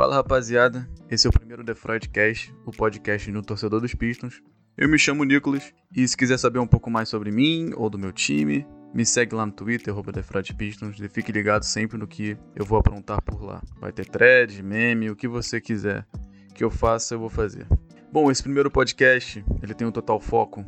Fala 0.00 0.14
rapaziada, 0.14 0.88
esse 1.10 1.26
é 1.26 1.28
o 1.28 1.32
primeiro 1.32 1.62
The 1.62 1.74
Freudcast, 1.74 2.54
o 2.64 2.70
podcast 2.70 3.30
no 3.30 3.42
torcedor 3.42 3.82
dos 3.82 3.94
Pistons. 3.94 4.40
Eu 4.74 4.88
me 4.88 4.98
chamo 4.98 5.24
Nicolas 5.24 5.74
e 5.94 6.08
se 6.08 6.16
quiser 6.16 6.38
saber 6.38 6.58
um 6.58 6.66
pouco 6.66 6.90
mais 6.90 7.10
sobre 7.10 7.30
mim 7.30 7.72
ou 7.76 7.90
do 7.90 7.98
meu 7.98 8.10
time, 8.10 8.66
me 8.94 9.04
segue 9.04 9.34
lá 9.34 9.44
no 9.44 9.52
Twitter, 9.52 9.94
TheFreudPistons, 9.94 10.98
e 10.98 11.06
fique 11.10 11.30
ligado 11.30 11.64
sempre 11.64 11.98
no 11.98 12.06
que 12.06 12.34
eu 12.56 12.64
vou 12.64 12.78
aprontar 12.78 13.20
por 13.20 13.42
lá. 13.42 13.62
Vai 13.78 13.92
ter 13.92 14.06
thread, 14.06 14.62
meme, 14.62 15.10
o 15.10 15.14
que 15.14 15.28
você 15.28 15.60
quiser 15.60 16.06
que 16.54 16.64
eu 16.64 16.70
faça, 16.70 17.14
eu 17.14 17.18
vou 17.18 17.28
fazer. 17.28 17.66
Bom, 18.10 18.30
esse 18.30 18.42
primeiro 18.42 18.70
podcast, 18.70 19.44
ele 19.62 19.74
tem 19.74 19.86
um 19.86 19.92
total 19.92 20.18
foco 20.18 20.64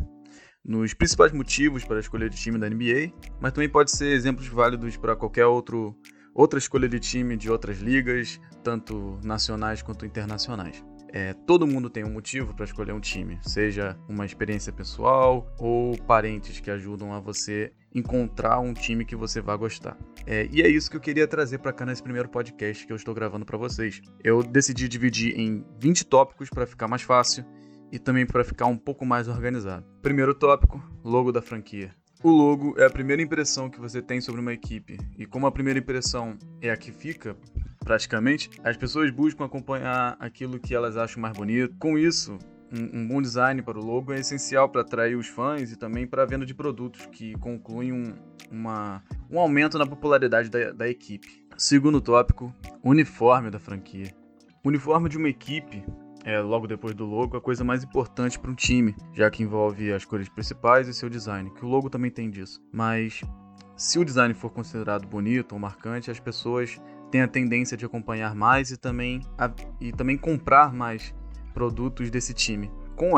nos 0.63 0.93
principais 0.93 1.33
motivos 1.33 1.87
para 1.87 1.99
escolher 1.99 2.29
de 2.29 2.37
time 2.37 2.59
da 2.59 2.69
NBA, 2.69 3.15
mas 3.41 3.53
também 3.53 3.71
pode 3.71 3.93
ser 3.93 4.13
exemplos 4.13 4.47
válidos 4.47 4.99
para 4.99 5.17
qualquer 5.17 5.47
outro 5.47 5.97
outra 6.35 6.59
escolha 6.59 6.89
de 6.89 6.99
time 6.99 7.37
de 7.37 7.51
outras 7.51 7.79
ligas, 7.79 8.41
tanto 8.63 9.19
nacionais 9.23 9.83
quanto 9.83 10.07
internacionais. 10.07 10.85
É, 11.15 11.35
todo 11.47 11.67
mundo 11.67 11.91
tem 11.91 12.05
um 12.05 12.11
motivo 12.11 12.55
para 12.55 12.65
escolher 12.65 12.93
um 12.93 13.01
time, 13.01 13.39
seja 13.43 13.99
uma 14.09 14.25
experiência 14.25 14.73
pessoal 14.73 15.47
ou 15.59 15.97
parentes 15.99 16.59
que 16.59 16.71
ajudam 16.71 17.13
a 17.13 17.21
você 17.21 17.71
encontrar 17.95 18.59
um 18.61 18.73
time 18.73 19.05
que 19.05 19.15
você 19.15 19.43
vai 19.43 19.57
gostar. 19.59 19.99
É, 20.27 20.49
e 20.51 20.63
é 20.63 20.69
isso 20.69 20.91
que 20.91 20.97
eu 20.97 21.01
queria 21.01 21.29
trazer 21.29 21.59
para 21.59 21.73
cá 21.73 21.85
nesse 21.85 22.03
primeiro 22.03 22.31
podcast 22.31 22.87
que 22.87 22.93
eu 22.93 22.97
estou 22.97 23.13
gravando 23.13 23.45
para 23.45 23.59
vocês. 23.59 24.01
Eu 24.25 24.43
decidi 24.43 24.89
dividir 24.89 25.39
em 25.39 25.63
20 25.79 26.07
tópicos 26.07 26.49
para 26.49 26.67
ficar 26.67 26.89
mais 26.89 27.03
fácil 27.03 27.45
e 27.91 27.99
também 27.99 28.25
para 28.25 28.43
ficar 28.43 28.65
um 28.65 28.79
pouco 28.79 29.05
mais 29.05 29.29
organizado. 29.29 29.85
Primeiro 30.01 30.35
tópico: 30.35 30.83
logo 31.05 31.31
da 31.31 31.43
franquia. 31.43 31.95
O 32.25 32.31
logo 32.31 32.79
é 32.79 32.87
a 32.87 32.91
primeira 32.91 33.21
impressão 33.21 33.69
que 33.69 33.81
você 33.81 34.01
tem 34.01 34.21
sobre 34.21 34.41
uma 34.41 34.53
equipe, 34.53 34.97
e 35.19 35.27
como 35.27 35.45
a 35.45 35.51
primeira 35.51 35.81
impressão 35.81 36.39
é 36.61 36.71
a 36.71 36.77
que 36.77 36.93
fica, 36.93 37.37
praticamente, 37.81 38.49
as 38.63 38.77
pessoas 38.77 39.11
buscam 39.11 39.45
acompanhar 39.45 40.17
aquilo 40.21 40.61
que 40.61 40.73
elas 40.73 40.97
acham 40.97 41.21
mais 41.21 41.37
bonito. 41.37 41.75
Com 41.81 41.99
isso, 41.99 42.39
um, 42.73 43.01
um 43.01 43.09
bom 43.09 43.21
design 43.21 43.61
para 43.61 43.77
o 43.77 43.85
logo 43.85 44.13
é 44.13 44.21
essencial 44.21 44.69
para 44.69 44.83
atrair 44.83 45.17
os 45.17 45.27
fãs 45.27 45.73
e 45.73 45.77
também 45.77 46.07
para 46.07 46.23
a 46.23 46.27
venda 46.27 46.47
de 46.47 46.55
produtos, 46.55 47.07
que 47.07 47.35
concluem 47.39 47.93
um, 47.93 48.15
uma, 48.49 49.03
um 49.29 49.41
aumento 49.41 49.77
na 49.77 49.85
popularidade 49.85 50.49
da, 50.49 50.71
da 50.71 50.89
equipe. 50.89 51.45
Segundo 51.59 52.01
tópico, 52.01 52.55
uniforme 52.85 53.51
da 53.51 53.59
franquia. 53.59 54.15
O 54.63 54.69
uniforme 54.69 55.09
de 55.09 55.19
uma 55.19 55.29
equipe 55.29 55.85
é, 56.25 56.41
logo 56.41 56.67
depois 56.67 56.95
do 56.95 57.05
logo, 57.05 57.37
a 57.37 57.41
coisa 57.41 57.65
mais 57.65 57.83
importante 57.83 58.39
para 58.39 58.51
um 58.51 58.55
time, 58.55 58.95
já 59.13 59.31
que 59.31 59.43
envolve 59.43 59.93
as 59.93 60.05
cores 60.05 60.29
principais 60.29 60.89
e 60.89 60.95
seu 60.95 61.09
design, 61.09 61.51
que 61.51 61.65
o 61.65 61.69
logo 61.69 61.91
também 61.91 62.11
tem 62.11 62.31
disso. 62.31 62.61
Mas 62.73 63.23
se 63.77 63.99
o 63.99 64.05
design 64.05 64.33
for 64.35 64.51
considerado 64.51 65.07
bonito 65.07 65.53
ou 65.53 65.59
marcante, 65.59 66.11
as 66.11 66.21
pessoas 66.21 66.81
têm 67.11 67.23
a 67.23 67.29
tendência 67.29 67.77
de 67.77 67.85
acompanhar 67.85 68.35
mais 68.35 68.71
e 68.71 68.77
também, 68.77 69.21
e 69.81 69.93
também 69.93 70.17
comprar 70.17 70.73
mais 70.73 71.15
produtos 71.53 72.11
desse 72.11 72.33
time. 72.33 72.71
Com 72.95 73.15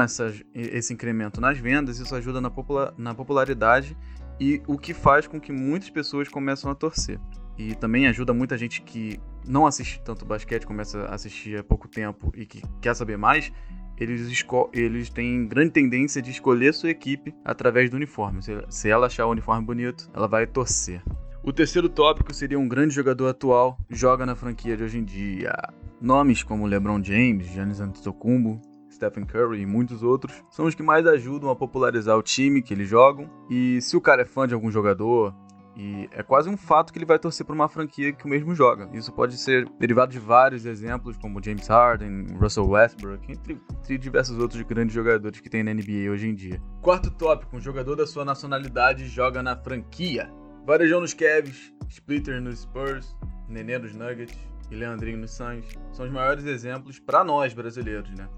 esse 0.54 0.92
incremento 0.92 1.40
nas 1.40 1.58
vendas, 1.58 1.98
isso 1.98 2.14
ajuda 2.14 2.40
na, 2.40 2.50
popula 2.50 2.94
na 2.96 3.14
popularidade 3.14 3.96
e 4.40 4.62
o 4.66 4.78
que 4.78 4.94
faz 4.94 5.26
com 5.26 5.40
que 5.40 5.52
muitas 5.52 5.90
pessoas 5.90 6.28
começam 6.28 6.70
a 6.70 6.74
torcer. 6.74 7.20
E 7.56 7.74
também 7.74 8.06
ajuda 8.06 8.34
muita 8.34 8.58
gente 8.58 8.82
que 8.82 9.20
não 9.46 9.66
assiste 9.66 10.00
tanto 10.04 10.24
basquete, 10.24 10.66
começa 10.66 11.00
a 11.02 11.14
assistir 11.14 11.58
há 11.58 11.62
pouco 11.62 11.88
tempo 11.88 12.32
e 12.34 12.46
que 12.46 12.62
quer 12.80 12.94
saber 12.94 13.16
mais, 13.16 13.52
eles, 13.96 14.44
eles 14.72 15.10
têm 15.10 15.46
grande 15.46 15.70
tendência 15.70 16.20
de 16.20 16.30
escolher 16.30 16.74
sua 16.74 16.90
equipe 16.90 17.34
através 17.44 17.90
do 17.90 17.96
uniforme. 17.96 18.42
Se, 18.42 18.52
se 18.68 18.88
ela 18.88 19.06
achar 19.06 19.26
o 19.26 19.30
uniforme 19.30 19.64
bonito, 19.64 20.10
ela 20.12 20.26
vai 20.26 20.46
torcer. 20.46 21.02
O 21.42 21.52
terceiro 21.52 21.88
tópico 21.88 22.32
seria 22.32 22.58
um 22.58 22.66
grande 22.66 22.94
jogador 22.94 23.28
atual, 23.28 23.78
joga 23.90 24.24
na 24.24 24.34
franquia 24.34 24.76
de 24.76 24.82
hoje 24.82 24.98
em 24.98 25.04
dia. 25.04 25.52
Nomes 26.00 26.42
como 26.42 26.66
LeBron 26.66 27.02
James, 27.02 27.46
Giannis 27.46 27.80
Antetokounmpo, 27.80 28.60
Stephen 28.90 29.24
Curry 29.24 29.60
e 29.60 29.66
muitos 29.66 30.02
outros 30.02 30.42
são 30.50 30.66
os 30.66 30.74
que 30.74 30.82
mais 30.82 31.06
ajudam 31.06 31.50
a 31.50 31.56
popularizar 31.56 32.16
o 32.16 32.22
time 32.22 32.62
que 32.62 32.72
eles 32.72 32.88
jogam. 32.88 33.28
E 33.50 33.80
se 33.80 33.96
o 33.96 34.00
cara 34.00 34.22
é 34.22 34.24
fã 34.24 34.46
de 34.46 34.54
algum 34.54 34.70
jogador, 34.70 35.34
e 35.76 36.08
é 36.12 36.22
quase 36.22 36.48
um 36.48 36.56
fato 36.56 36.92
que 36.92 36.98
ele 36.98 37.06
vai 37.06 37.18
torcer 37.18 37.44
por 37.44 37.54
uma 37.54 37.68
franquia 37.68 38.12
que 38.12 38.24
o 38.24 38.28
mesmo 38.28 38.54
joga. 38.54 38.88
Isso 38.92 39.12
pode 39.12 39.36
ser 39.36 39.68
derivado 39.78 40.12
de 40.12 40.18
vários 40.18 40.64
exemplos, 40.66 41.16
como 41.16 41.42
James 41.42 41.66
Harden, 41.66 42.26
Russell 42.38 42.68
Westbrook, 42.68 43.30
entre, 43.30 43.60
entre 43.78 43.98
diversos 43.98 44.38
outros 44.38 44.62
grandes 44.62 44.94
jogadores 44.94 45.40
que 45.40 45.50
tem 45.50 45.64
na 45.64 45.74
NBA 45.74 46.10
hoje 46.10 46.28
em 46.28 46.34
dia. 46.34 46.62
Quarto 46.80 47.10
tópico: 47.10 47.56
um 47.56 47.60
jogador 47.60 47.96
da 47.96 48.06
sua 48.06 48.24
nacionalidade 48.24 49.06
joga 49.08 49.42
na 49.42 49.56
franquia. 49.56 50.30
Varejão 50.64 51.00
nos 51.00 51.12
Cavs, 51.12 51.74
Splitter 51.88 52.40
nos 52.40 52.60
Spurs, 52.60 53.16
Nenê 53.48 53.78
nos 53.78 53.94
Nuggets 53.94 54.38
e 54.70 54.74
Leandrinho 54.74 55.18
nos 55.18 55.32
Suns 55.32 55.66
são 55.92 56.06
os 56.06 56.12
maiores 56.12 56.46
exemplos 56.46 56.98
para 56.98 57.22
nós 57.22 57.52
brasileiros, 57.52 58.10
né? 58.14 58.28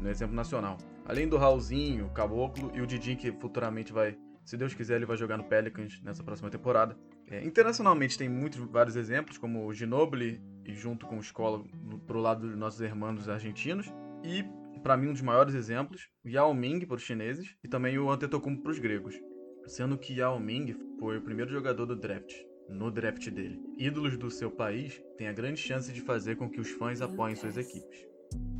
No 0.00 0.08
exemplo 0.08 0.34
nacional. 0.34 0.76
Além 1.06 1.28
do 1.28 1.36
Raulzinho, 1.36 2.10
Caboclo 2.10 2.72
e 2.74 2.80
o 2.80 2.86
Didi 2.86 3.14
que 3.14 3.30
futuramente 3.30 3.92
vai 3.92 4.16
se 4.46 4.56
Deus 4.56 4.72
quiser, 4.72 4.94
ele 4.94 5.04
vai 5.04 5.16
jogar 5.16 5.36
no 5.36 5.42
Pelicans 5.42 6.00
nessa 6.02 6.22
próxima 6.22 6.48
temporada. 6.48 6.96
É, 7.26 7.44
internacionalmente 7.44 8.16
tem 8.16 8.28
muitos 8.28 8.60
vários 8.60 8.94
exemplos, 8.94 9.36
como 9.36 9.66
o 9.66 9.74
Ginobili 9.74 10.40
junto 10.68 11.04
com 11.04 11.16
o 11.16 11.20
Escola 11.20 11.64
pro 12.06 12.20
lado 12.20 12.46
dos 12.46 12.56
nossos 12.56 12.80
irmãos 12.80 13.28
argentinos. 13.28 13.92
E, 14.22 14.44
para 14.84 14.96
mim, 14.96 15.08
um 15.08 15.12
dos 15.12 15.20
maiores 15.20 15.52
exemplos, 15.52 16.08
Yao 16.24 16.54
Ming 16.54 16.86
para 16.86 16.94
os 16.94 17.02
chineses 17.02 17.56
e 17.62 17.66
também 17.66 17.98
o 17.98 18.08
Antetokounmpo 18.08 18.62
para 18.62 18.70
os 18.70 18.78
gregos. 18.78 19.16
Sendo 19.66 19.98
que 19.98 20.14
Yao 20.14 20.38
Ming 20.38 20.76
foi 21.00 21.18
o 21.18 21.22
primeiro 21.22 21.50
jogador 21.50 21.84
do 21.84 21.96
draft, 21.96 22.32
no 22.68 22.88
draft 22.88 23.28
dele. 23.28 23.60
Ídolos 23.76 24.16
do 24.16 24.30
seu 24.30 24.48
país 24.48 25.02
têm 25.18 25.26
a 25.26 25.32
grande 25.32 25.60
chance 25.60 25.92
de 25.92 26.00
fazer 26.00 26.36
com 26.36 26.48
que 26.48 26.60
os 26.60 26.70
fãs 26.70 27.02
apoiem 27.02 27.34
suas 27.34 27.56
equipes. 27.56 28.06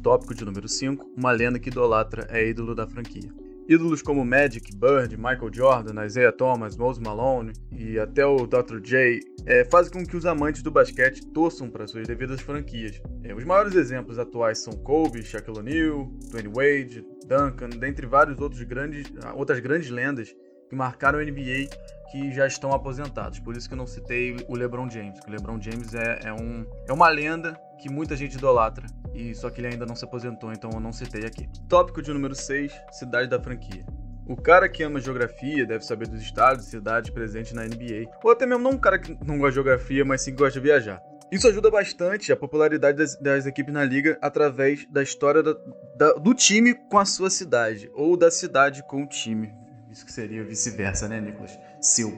Tópico 0.03 0.35
de 0.35 0.45
número 0.45 0.69
5, 0.69 1.15
uma 1.17 1.31
lenda 1.31 1.61
que 1.61 1.69
idolatra 1.69 2.27
é 2.29 2.49
ídolo 2.49 2.75
da 2.75 2.89
franquia. 2.89 3.46
Ídolos 3.69 4.01
como 4.01 4.25
Magic, 4.25 4.75
Bird, 4.77 5.17
Michael 5.17 5.51
Jordan, 5.53 6.05
Isaiah 6.05 6.31
Thomas, 6.31 6.77
Mose 6.77 7.01
Malone 7.01 7.53
e 7.73 7.99
até 7.99 8.25
o 8.25 8.47
Dr. 8.47 8.81
J 8.81 9.21
é, 9.45 9.65
fazem 9.65 9.93
com 9.93 10.07
que 10.07 10.17
os 10.17 10.25
amantes 10.25 10.63
do 10.63 10.71
basquete 10.71 11.27
torçam 11.33 11.69
para 11.69 11.87
suas 11.87 12.07
devidas 12.07 12.41
franquias. 12.41 13.01
É, 13.25 13.35
os 13.35 13.45
maiores 13.45 13.75
exemplos 13.75 14.19
atuais 14.19 14.59
são 14.59 14.73
Kobe, 14.73 15.23
Shaquille 15.23 15.59
O'Neal, 15.59 16.11
Dwayne 16.31 16.53
Wade, 16.55 17.05
Duncan, 17.27 17.71
dentre 17.71 18.07
vários 18.07 18.41
outros 18.41 18.63
grandes, 18.63 19.07
outras 19.35 19.59
grandes 19.59 19.91
lendas 19.91 20.35
que 20.69 20.75
marcaram 20.75 21.19
a 21.19 21.25
NBA 21.25 21.69
que 22.11 22.33
já 22.33 22.47
estão 22.47 22.73
aposentados. 22.73 23.39
Por 23.41 23.57
isso 23.57 23.69
que 23.69 23.75
eu 23.75 23.79
não 23.79 23.87
citei 23.87 24.37
o 24.49 24.57
LeBron 24.57 24.89
James. 24.89 25.19
O 25.27 25.31
LeBron 25.31 25.61
James 25.61 25.95
é, 25.95 26.21
é, 26.25 26.33
um, 26.33 26.65
é 26.89 26.93
uma 26.93 27.09
lenda 27.09 27.59
que 27.79 27.91
muita 27.91 28.17
gente 28.17 28.37
idolatra, 28.37 28.87
e 29.15 29.35
só 29.35 29.51
que 29.51 29.61
ele 29.61 29.69
ainda 29.69 29.85
não 29.85 29.95
se 29.95 30.05
aposentou, 30.05 30.53
então 30.53 30.71
eu 30.73 30.81
não 30.81 30.93
citei 30.93 31.27
aqui. 31.27 31.49
Tópico 31.69 32.01
de 32.01 32.13
número 32.13 32.35
6, 32.35 32.73
cidade 32.93 33.29
da 33.29 33.41
franquia. 33.41 33.85
O 34.27 34.37
cara 34.37 34.69
que 34.69 34.83
ama 34.83 35.01
geografia 35.01 35.65
deve 35.65 35.85
saber 35.85 36.09
dos 36.09 36.21
estados 36.21 36.67
e 36.67 36.71
cidades 36.71 37.11
presentes 37.11 37.53
na 37.53 37.65
NBA. 37.65 38.11
Ou 38.25 38.33
até 38.33 38.45
mesmo 38.45 38.65
não 38.65 38.73
um 38.73 38.79
cara 38.79 38.99
que 38.99 39.17
não 39.25 39.39
gosta 39.39 39.51
de 39.51 39.55
geografia, 39.55 40.05
mas 40.05 40.23
sim 40.23 40.35
gosta 40.35 40.59
de 40.59 40.67
viajar. 40.67 41.01
Isso 41.31 41.47
ajuda 41.47 41.71
bastante 41.71 42.33
a 42.33 42.37
popularidade 42.37 42.99
das, 42.99 43.17
das 43.17 43.47
equipes 43.47 43.73
na 43.73 43.85
liga 43.85 44.19
através 44.21 44.87
da 44.91 45.03
história 45.03 45.43
da, 45.43 45.55
da, 45.97 46.13
do 46.15 46.35
time 46.35 46.75
com 46.75 46.99
a 46.99 47.05
sua 47.05 47.31
cidade, 47.31 47.91
ou 47.95 48.17
da 48.17 48.31
cidade 48.31 48.83
com 48.85 49.03
o 49.03 49.09
time. 49.09 49.53
Isso 49.97 50.05
que 50.05 50.13
seria 50.13 50.45
vice-versa, 50.45 51.09
né, 51.09 51.19
Nicolas? 51.19 51.59
Seu. 51.81 52.13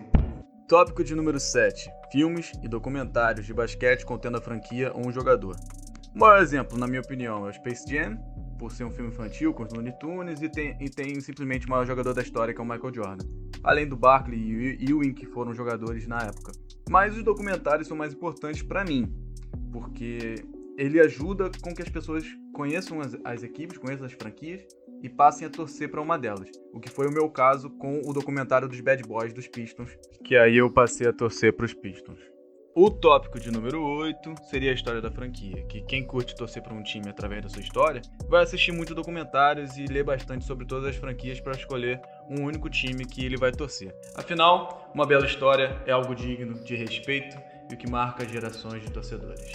Tópico 0.66 1.04
de 1.04 1.14
número 1.14 1.38
7. 1.38 1.88
Filmes 2.10 2.50
e 2.60 2.66
documentários 2.66 3.46
de 3.46 3.54
basquete 3.54 4.04
contendo 4.04 4.36
a 4.36 4.40
franquia 4.40 4.90
ou 4.92 5.06
um 5.06 5.12
jogador. 5.12 5.54
O 6.12 6.18
maior 6.18 6.42
exemplo, 6.42 6.76
na 6.76 6.88
minha 6.88 7.00
opinião, 7.00 7.46
é 7.46 7.50
o 7.50 7.52
Space 7.52 7.88
Jam, 7.88 8.18
por 8.58 8.72
ser 8.72 8.82
um 8.82 8.90
filme 8.90 9.12
infantil 9.12 9.54
com 9.54 9.62
os 9.62 9.72
Looney 9.72 9.96
Tunes, 10.00 10.42
e 10.42 10.48
tem, 10.48 10.76
e 10.80 10.90
tem 10.90 11.20
simplesmente 11.20 11.68
o 11.68 11.70
maior 11.70 11.86
jogador 11.86 12.12
da 12.12 12.20
história, 12.20 12.52
que 12.52 12.60
é 12.60 12.64
o 12.64 12.66
Michael 12.66 12.92
Jordan. 12.92 13.24
Além 13.62 13.88
do 13.88 13.96
Barkley 13.96 14.76
e 14.80 14.90
Ewing, 14.90 15.14
que 15.14 15.26
foram 15.26 15.54
jogadores 15.54 16.04
na 16.08 16.18
época. 16.18 16.50
Mas 16.90 17.16
os 17.16 17.22
documentários 17.22 17.86
são 17.86 17.96
mais 17.96 18.12
importantes 18.12 18.60
para 18.60 18.84
mim, 18.84 19.06
porque 19.70 20.34
ele 20.76 20.98
ajuda 20.98 21.48
com 21.62 21.72
que 21.72 21.82
as 21.82 21.88
pessoas 21.88 22.24
conheçam 22.52 23.00
as, 23.00 23.16
as 23.24 23.44
equipes, 23.44 23.78
conheçam 23.78 24.04
as 24.04 24.12
franquias 24.14 24.66
e 25.02 25.08
passem 25.08 25.46
a 25.46 25.50
torcer 25.50 25.90
para 25.90 26.00
uma 26.00 26.18
delas. 26.18 26.50
O 26.72 26.80
que 26.80 26.90
foi 26.90 27.06
o 27.06 27.12
meu 27.12 27.28
caso 27.30 27.70
com 27.70 28.00
o 28.04 28.12
documentário 28.12 28.68
dos 28.68 28.80
Bad 28.80 29.02
Boys 29.02 29.32
dos 29.32 29.48
Pistons, 29.48 29.90
que 30.24 30.36
aí 30.36 30.56
eu 30.56 30.70
passei 30.70 31.06
a 31.06 31.12
torcer 31.12 31.52
para 31.52 31.66
os 31.66 31.74
Pistons. 31.74 32.18
O 32.80 32.90
tópico 32.90 33.40
de 33.40 33.50
número 33.50 33.82
8 33.82 34.34
seria 34.44 34.70
a 34.70 34.74
história 34.74 35.00
da 35.00 35.10
franquia, 35.10 35.64
que 35.64 35.80
quem 35.82 36.06
curte 36.06 36.36
torcer 36.36 36.62
para 36.62 36.72
um 36.72 36.80
time 36.80 37.08
através 37.08 37.42
da 37.42 37.48
sua 37.48 37.60
história 37.60 38.00
vai 38.28 38.44
assistir 38.44 38.70
muitos 38.70 38.94
documentários 38.94 39.76
e 39.76 39.86
ler 39.86 40.04
bastante 40.04 40.44
sobre 40.44 40.64
todas 40.64 40.86
as 40.86 40.94
franquias 40.94 41.40
para 41.40 41.56
escolher 41.56 42.00
um 42.30 42.44
único 42.44 42.70
time 42.70 43.04
que 43.04 43.24
ele 43.24 43.36
vai 43.36 43.50
torcer. 43.50 43.92
Afinal, 44.14 44.92
uma 44.94 45.04
bela 45.04 45.26
história 45.26 45.82
é 45.86 45.90
algo 45.90 46.14
digno 46.14 46.54
de 46.62 46.76
respeito 46.76 47.36
e 47.68 47.74
o 47.74 47.76
que 47.76 47.90
marca 47.90 48.24
gerações 48.24 48.80
de 48.84 48.92
torcedores. 48.92 49.52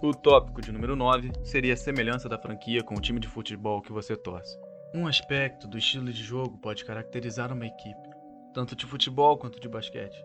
O 0.00 0.12
tópico 0.12 0.60
de 0.60 0.70
número 0.70 0.94
9 0.94 1.32
seria 1.42 1.74
a 1.74 1.76
semelhança 1.76 2.28
da 2.28 2.38
franquia 2.38 2.84
com 2.84 2.94
o 2.94 3.00
time 3.00 3.18
de 3.18 3.26
futebol 3.26 3.82
que 3.82 3.90
você 3.90 4.14
torce. 4.14 4.56
Um 4.96 5.08
aspecto 5.08 5.66
do 5.66 5.76
estilo 5.76 6.12
de 6.12 6.22
jogo 6.22 6.56
pode 6.58 6.84
caracterizar 6.84 7.52
uma 7.52 7.66
equipe, 7.66 8.08
tanto 8.54 8.76
de 8.76 8.86
futebol 8.86 9.36
quanto 9.36 9.58
de 9.58 9.68
basquete. 9.68 10.24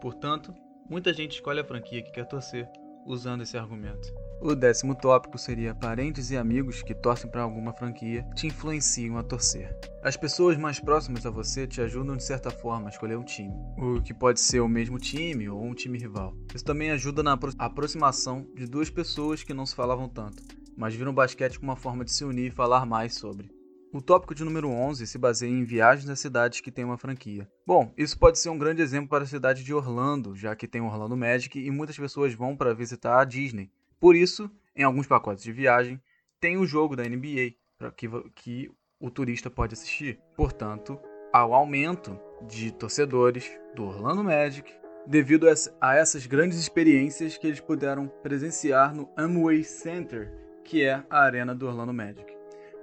Portanto, 0.00 0.54
muita 0.88 1.12
gente 1.12 1.32
escolhe 1.32 1.58
a 1.58 1.64
franquia 1.64 2.00
que 2.00 2.12
quer 2.12 2.24
torcer 2.24 2.70
usando 3.04 3.42
esse 3.42 3.58
argumento. 3.58 4.14
O 4.40 4.54
décimo 4.54 4.94
tópico 4.94 5.36
seria 5.36 5.74
parentes 5.74 6.30
e 6.30 6.36
amigos 6.36 6.80
que 6.80 6.94
torcem 6.94 7.28
para 7.28 7.42
alguma 7.42 7.72
franquia 7.72 8.24
te 8.36 8.46
influenciam 8.46 9.18
a 9.18 9.24
torcer. 9.24 9.76
As 10.00 10.16
pessoas 10.16 10.56
mais 10.56 10.78
próximas 10.78 11.26
a 11.26 11.30
você 11.30 11.66
te 11.66 11.80
ajudam 11.80 12.16
de 12.16 12.22
certa 12.22 12.52
forma 12.52 12.86
a 12.86 12.90
escolher 12.90 13.18
um 13.18 13.24
time, 13.24 13.52
o 13.76 14.00
que 14.00 14.14
pode 14.14 14.38
ser 14.38 14.60
o 14.60 14.68
mesmo 14.68 14.96
time 14.96 15.48
ou 15.48 15.60
um 15.60 15.74
time 15.74 15.98
rival. 15.98 16.36
Isso 16.54 16.64
também 16.64 16.92
ajuda 16.92 17.20
na 17.20 17.36
aproximação 17.58 18.46
de 18.54 18.68
duas 18.68 18.88
pessoas 18.88 19.42
que 19.42 19.52
não 19.52 19.66
se 19.66 19.74
falavam 19.74 20.08
tanto, 20.08 20.40
mas 20.76 20.94
viram 20.94 21.10
o 21.10 21.14
basquete 21.14 21.58
como 21.58 21.72
uma 21.72 21.76
forma 21.76 22.04
de 22.04 22.12
se 22.12 22.24
unir 22.24 22.46
e 22.46 22.54
falar 22.54 22.86
mais 22.86 23.16
sobre. 23.16 23.63
O 23.94 24.02
tópico 24.02 24.34
de 24.34 24.42
número 24.42 24.68
11 24.68 25.06
se 25.06 25.16
baseia 25.16 25.52
em 25.52 25.62
viagens 25.62 26.10
às 26.10 26.18
cidades 26.18 26.60
que 26.60 26.72
têm 26.72 26.84
uma 26.84 26.98
franquia. 26.98 27.48
Bom, 27.64 27.94
isso 27.96 28.18
pode 28.18 28.40
ser 28.40 28.48
um 28.48 28.58
grande 28.58 28.82
exemplo 28.82 29.08
para 29.08 29.22
a 29.22 29.26
cidade 29.26 29.62
de 29.62 29.72
Orlando, 29.72 30.34
já 30.34 30.56
que 30.56 30.66
tem 30.66 30.80
o 30.80 30.86
Orlando 30.86 31.16
Magic 31.16 31.56
e 31.56 31.70
muitas 31.70 31.96
pessoas 31.96 32.34
vão 32.34 32.56
para 32.56 32.74
visitar 32.74 33.20
a 33.20 33.24
Disney. 33.24 33.70
Por 34.00 34.16
isso, 34.16 34.50
em 34.74 34.82
alguns 34.82 35.06
pacotes 35.06 35.44
de 35.44 35.52
viagem, 35.52 36.02
tem 36.40 36.56
o 36.56 36.66
jogo 36.66 36.96
da 36.96 37.04
NBA 37.04 37.54
que, 37.96 38.08
que 38.34 38.68
o 38.98 39.12
turista 39.12 39.48
pode 39.48 39.74
assistir. 39.74 40.18
Portanto, 40.36 40.98
ao 41.32 41.54
aumento 41.54 42.18
de 42.48 42.72
torcedores 42.72 43.48
do 43.76 43.84
Orlando 43.84 44.24
Magic, 44.24 44.74
devido 45.06 45.46
a 45.80 45.94
essas 45.94 46.26
grandes 46.26 46.58
experiências 46.58 47.38
que 47.38 47.46
eles 47.46 47.60
puderam 47.60 48.08
presenciar 48.24 48.92
no 48.92 49.08
Amway 49.16 49.62
Center, 49.62 50.32
que 50.64 50.82
é 50.82 51.00
a 51.08 51.20
arena 51.20 51.54
do 51.54 51.68
Orlando 51.68 51.94
Magic. 51.94 52.33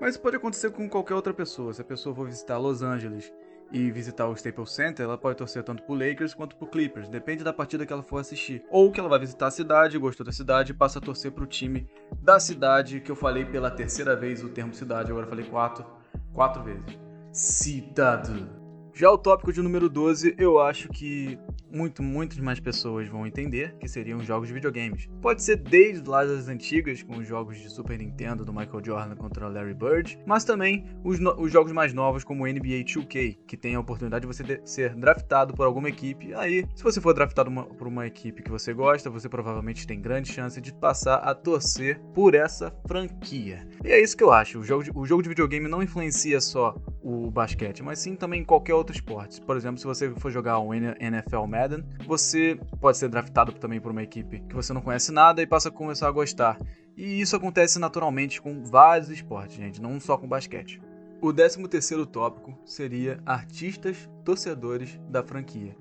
Mas 0.02 0.18
pode 0.18 0.36
acontecer 0.36 0.72
com 0.72 0.90
qualquer 0.90 1.14
outra 1.14 1.32
pessoa. 1.32 1.72
Se 1.72 1.82
a 1.82 1.86
pessoa 1.86 2.16
for 2.16 2.26
visitar 2.26 2.58
Los 2.58 2.82
Angeles 2.82 3.32
e 3.72 3.92
visitar 3.92 4.28
o 4.28 4.34
Staples 4.34 4.72
Center, 4.72 5.06
ela 5.06 5.16
pode 5.16 5.38
torcer 5.38 5.62
tanto 5.62 5.84
pro 5.84 5.94
Lakers 5.94 6.34
quanto 6.34 6.56
pro 6.56 6.66
Clippers, 6.66 7.08
depende 7.08 7.44
da 7.44 7.54
partida 7.54 7.86
que 7.86 7.94
ela 7.94 8.02
for 8.02 8.18
assistir. 8.18 8.64
Ou 8.72 8.92
que 8.92 9.00
ela 9.00 9.08
vai 9.08 9.20
visitar 9.20 9.46
a 9.46 9.52
cidade, 9.52 10.00
gostou 10.00 10.26
da 10.26 10.32
cidade 10.32 10.74
passa 10.74 10.98
a 10.98 11.02
torcer 11.02 11.32
pro 11.32 11.46
time 11.46 11.88
da 12.20 12.40
cidade, 12.40 13.00
que 13.00 13.12
eu 13.12 13.16
falei 13.16 13.46
pela 13.46 13.70
terceira 13.70 14.16
vez 14.16 14.44
o 14.44 14.50
termo 14.50 14.74
cidade, 14.74 15.12
agora 15.12 15.28
falei 15.28 15.46
quatro, 15.46 15.86
quatro 16.34 16.64
vezes. 16.64 17.00
Cidade. 17.32 18.61
Já 18.94 19.10
o 19.10 19.18
tópico 19.18 19.54
de 19.54 19.62
número 19.62 19.90
12, 19.90 20.36
eu 20.38 20.60
acho 20.60 20.90
que 20.90 21.40
muito, 21.72 22.04
muitas 22.04 22.38
mais 22.40 22.60
pessoas 22.60 23.08
vão 23.08 23.26
entender, 23.26 23.74
que 23.80 23.88
seriam 23.88 24.20
os 24.20 24.26
jogos 24.26 24.50
de 24.50 24.54
videogames. 24.54 25.10
Pode 25.22 25.42
ser 25.42 25.56
desde 25.56 26.08
lá 26.08 26.26
das 26.26 26.48
antigas, 26.48 27.02
com 27.02 27.18
os 27.18 27.28
jogos 27.28 27.58
de 27.58 27.70
Super 27.70 27.98
Nintendo 27.98 28.44
do 28.44 28.54
Michael 28.54 28.84
Jordan 28.84 29.16
contra 29.16 29.48
Larry 29.48 29.74
Bird, 29.74 30.20
mas 30.26 30.44
também 30.44 30.86
os, 31.04 31.20
os 31.38 31.52
jogos 31.52 31.72
mais 31.72 31.94
novos 31.94 32.24
como 32.24 32.44
o 32.44 32.48
NBA 32.48 32.84
2K, 32.84 33.38
que 33.48 33.56
tem 33.56 33.76
a 33.76 33.80
oportunidade 33.80 34.22
de 34.22 34.28
você 34.28 34.44
de 34.44 34.62
ser 34.66 34.94
draftado 34.96 35.54
por 35.54 35.66
alguma 35.66 35.90
equipe. 35.90 36.34
Aí, 36.34 36.66
se 36.76 36.84
você 36.84 37.00
for 37.00 37.14
draftado 37.14 37.50
uma, 37.50 37.64
por 37.64 37.88
uma 37.88 38.06
equipe 38.06 38.44
que 38.44 38.52
você 38.52 38.74
gosta, 38.74 39.10
você 39.10 39.30
provavelmente 39.30 39.88
tem 39.88 40.02
grande 40.02 40.32
chance 40.32 40.60
de 40.60 40.74
passar 40.74 41.16
a 41.16 41.34
torcer 41.34 42.00
por 42.14 42.36
essa 42.36 42.76
franquia. 42.86 43.66
E 43.84 43.92
é 43.92 44.02
isso 44.02 44.18
que 44.18 44.24
eu 44.24 44.34
acho. 44.34 44.60
O 44.60 44.64
jogo 44.64 44.84
de, 44.84 44.92
o 44.94 45.06
jogo 45.06 45.24
de 45.24 45.30
videogame 45.30 45.68
não 45.68 45.82
influencia 45.82 46.42
só 46.42 46.76
o 47.04 47.32
basquete, 47.32 47.84
mas 47.84 48.00
sim 48.00 48.16
também 48.16 48.44
qualquer 48.44 48.74
outro 48.74 48.96
esporte. 48.96 49.42
Por 49.42 49.58
exemplo, 49.58 49.80
se 49.80 49.86
você 49.86 50.12
for 50.12 50.32
jogar 50.32 50.60
um 50.60 50.74
NFL 50.74 51.46
Madden, 51.48 51.84
você 52.06 52.60
pode 52.80 52.98
ser 52.98 53.10
draftado 53.10 53.54
também 53.54 53.82
por 53.82 53.92
uma 53.92 54.04
equipe 54.04 54.42
que 54.42 54.56
você 54.56 54.72
não 54.74 54.82
conhece 54.82 55.12
nada 55.12 55.42
e 55.42 55.48
passa 55.48 55.70
a 55.70 55.72
começar 55.72 56.08
a 56.08 56.12
gostar. 56.12 56.58
E 56.96 57.20
isso 57.22 57.36
acontece 57.36 57.80
naturalmente 57.80 58.42
com 58.42 58.64
vários 58.64 59.10
esportes, 59.10 59.56
gente, 59.56 59.82
não 59.82 60.00
só 60.00 60.18
com 60.18 60.28
basquete. 60.28 60.82
O 61.22 61.32
13 61.32 61.68
terceiro 61.68 62.06
tópico 62.06 62.58
seria 62.66 63.22
artistas 63.26 64.10
torcedores 64.26 65.00
da 65.10 65.24
franquia. 65.24 65.76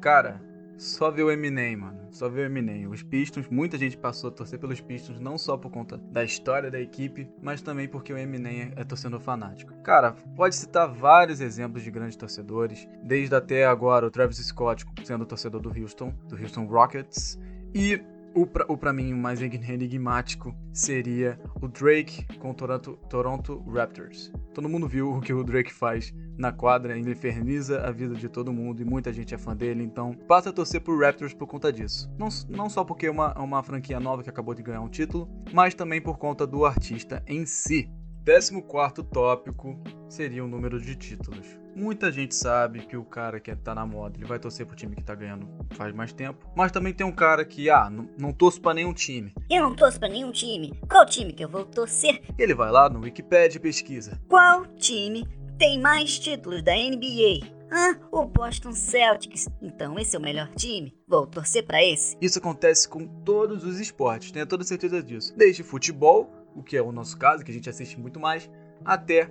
Cara, 0.00 0.40
só 0.82 1.10
ver 1.10 1.22
o 1.22 1.30
Eminem, 1.30 1.76
mano. 1.76 2.00
Só 2.10 2.28
ver 2.28 2.42
o 2.42 2.44
Eminem. 2.46 2.86
Os 2.86 3.02
Pistons, 3.02 3.48
muita 3.48 3.78
gente 3.78 3.96
passou 3.96 4.28
a 4.28 4.32
torcer 4.32 4.58
pelos 4.58 4.80
Pistons, 4.80 5.20
não 5.20 5.38
só 5.38 5.56
por 5.56 5.70
conta 5.70 5.96
da 5.96 6.24
história 6.24 6.70
da 6.70 6.80
equipe, 6.80 7.28
mas 7.40 7.62
também 7.62 7.88
porque 7.88 8.12
o 8.12 8.18
Eminem 8.18 8.72
é 8.74 8.84
torcedor 8.84 9.20
fanático. 9.20 9.72
Cara, 9.82 10.12
pode 10.36 10.56
citar 10.56 10.88
vários 10.88 11.40
exemplos 11.40 11.82
de 11.82 11.90
grandes 11.90 12.16
torcedores, 12.16 12.88
desde 13.02 13.34
até 13.34 13.64
agora 13.64 14.06
o 14.06 14.10
Travis 14.10 14.38
Scott 14.38 14.84
sendo 15.04 15.24
torcedor 15.24 15.60
do 15.60 15.70
Houston, 15.70 16.12
do 16.28 16.36
Houston 16.36 16.64
Rockets, 16.66 17.38
e 17.74 18.02
o 18.34 18.46
pra, 18.46 18.64
o 18.68 18.76
pra 18.76 18.92
mim 18.92 19.12
mais 19.14 19.40
enigmático 19.40 20.54
seria 20.72 21.38
o 21.60 21.68
Drake 21.68 22.26
com 22.38 22.50
o 22.50 22.54
Toronto, 22.54 22.98
Toronto 23.08 23.62
Raptors. 23.70 24.32
Todo 24.54 24.68
mundo 24.68 24.88
viu 24.88 25.12
o 25.12 25.20
que 25.20 25.32
o 25.32 25.44
Drake 25.44 25.72
faz 25.72 26.14
na 26.36 26.52
quadra, 26.52 26.96
ele 26.96 27.10
inferniza 27.10 27.80
a 27.82 27.90
vida 27.90 28.14
de 28.14 28.28
todo 28.28 28.52
mundo 28.52 28.80
e 28.80 28.84
muita 28.84 29.12
gente 29.12 29.34
é 29.34 29.38
fã 29.38 29.54
dele, 29.54 29.82
então 29.82 30.14
passa 30.26 30.50
a 30.50 30.52
torcer 30.52 30.80
pro 30.80 30.98
Raptors 30.98 31.34
por 31.34 31.46
conta 31.46 31.72
disso. 31.72 32.10
Não, 32.18 32.28
não 32.48 32.68
só 32.68 32.84
porque 32.84 33.06
é 33.06 33.10
uma, 33.10 33.38
uma 33.38 33.62
franquia 33.62 34.00
nova 34.00 34.22
que 34.22 34.30
acabou 34.30 34.54
de 34.54 34.62
ganhar 34.62 34.80
um 34.80 34.88
título, 34.88 35.28
mas 35.52 35.74
também 35.74 36.00
por 36.00 36.18
conta 36.18 36.46
do 36.46 36.64
artista 36.64 37.22
em 37.26 37.46
si. 37.46 37.90
14 38.24 39.02
tópico 39.12 39.80
seria 40.08 40.44
o 40.44 40.48
número 40.48 40.80
de 40.80 40.94
títulos. 40.94 41.61
Muita 41.74 42.12
gente 42.12 42.34
sabe 42.34 42.80
que 42.80 42.96
o 42.96 43.04
cara 43.04 43.40
que 43.40 43.54
tá 43.56 43.74
na 43.74 43.86
moda, 43.86 44.16
ele 44.16 44.26
vai 44.26 44.38
torcer 44.38 44.66
pro 44.66 44.76
time 44.76 44.94
que 44.94 45.02
tá 45.02 45.14
ganhando 45.14 45.48
faz 45.70 45.94
mais 45.94 46.12
tempo. 46.12 46.46
Mas 46.54 46.70
também 46.70 46.92
tem 46.92 47.06
um 47.06 47.12
cara 47.12 47.44
que, 47.44 47.70
ah, 47.70 47.88
não, 47.88 48.08
não 48.18 48.32
torço 48.32 48.60
pra 48.60 48.74
nenhum 48.74 48.92
time. 48.92 49.32
Eu 49.50 49.62
não 49.62 49.74
torço 49.74 49.98
pra 49.98 50.08
nenhum 50.08 50.30
time. 50.30 50.72
Qual 50.88 51.06
time 51.06 51.32
que 51.32 51.44
eu 51.44 51.48
vou 51.48 51.64
torcer? 51.64 52.22
Ele 52.38 52.54
vai 52.54 52.70
lá 52.70 52.88
no 52.88 53.00
Wikipedia 53.00 53.56
e 53.56 53.60
pesquisa. 53.60 54.20
Qual 54.28 54.66
time 54.76 55.26
tem 55.58 55.80
mais 55.80 56.18
títulos 56.18 56.62
da 56.62 56.72
NBA? 56.74 57.62
Ah, 57.70 57.96
o 58.10 58.26
Boston 58.26 58.72
Celtics. 58.72 59.48
Então 59.62 59.98
esse 59.98 60.14
é 60.14 60.18
o 60.18 60.22
melhor 60.22 60.48
time. 60.54 60.94
Vou 61.08 61.26
torcer 61.26 61.64
para 61.64 61.82
esse. 61.82 62.18
Isso 62.20 62.38
acontece 62.38 62.86
com 62.86 63.06
todos 63.06 63.64
os 63.64 63.80
esportes, 63.80 64.30
tenha 64.30 64.44
toda 64.44 64.62
certeza 64.62 65.02
disso. 65.02 65.34
Desde 65.34 65.62
futebol, 65.62 66.30
o 66.54 66.62
que 66.62 66.76
é 66.76 66.82
o 66.82 66.92
nosso 66.92 67.16
caso, 67.16 67.42
que 67.42 67.50
a 67.50 67.54
gente 67.54 67.70
assiste 67.70 67.98
muito 67.98 68.20
mais, 68.20 68.50
até 68.84 69.30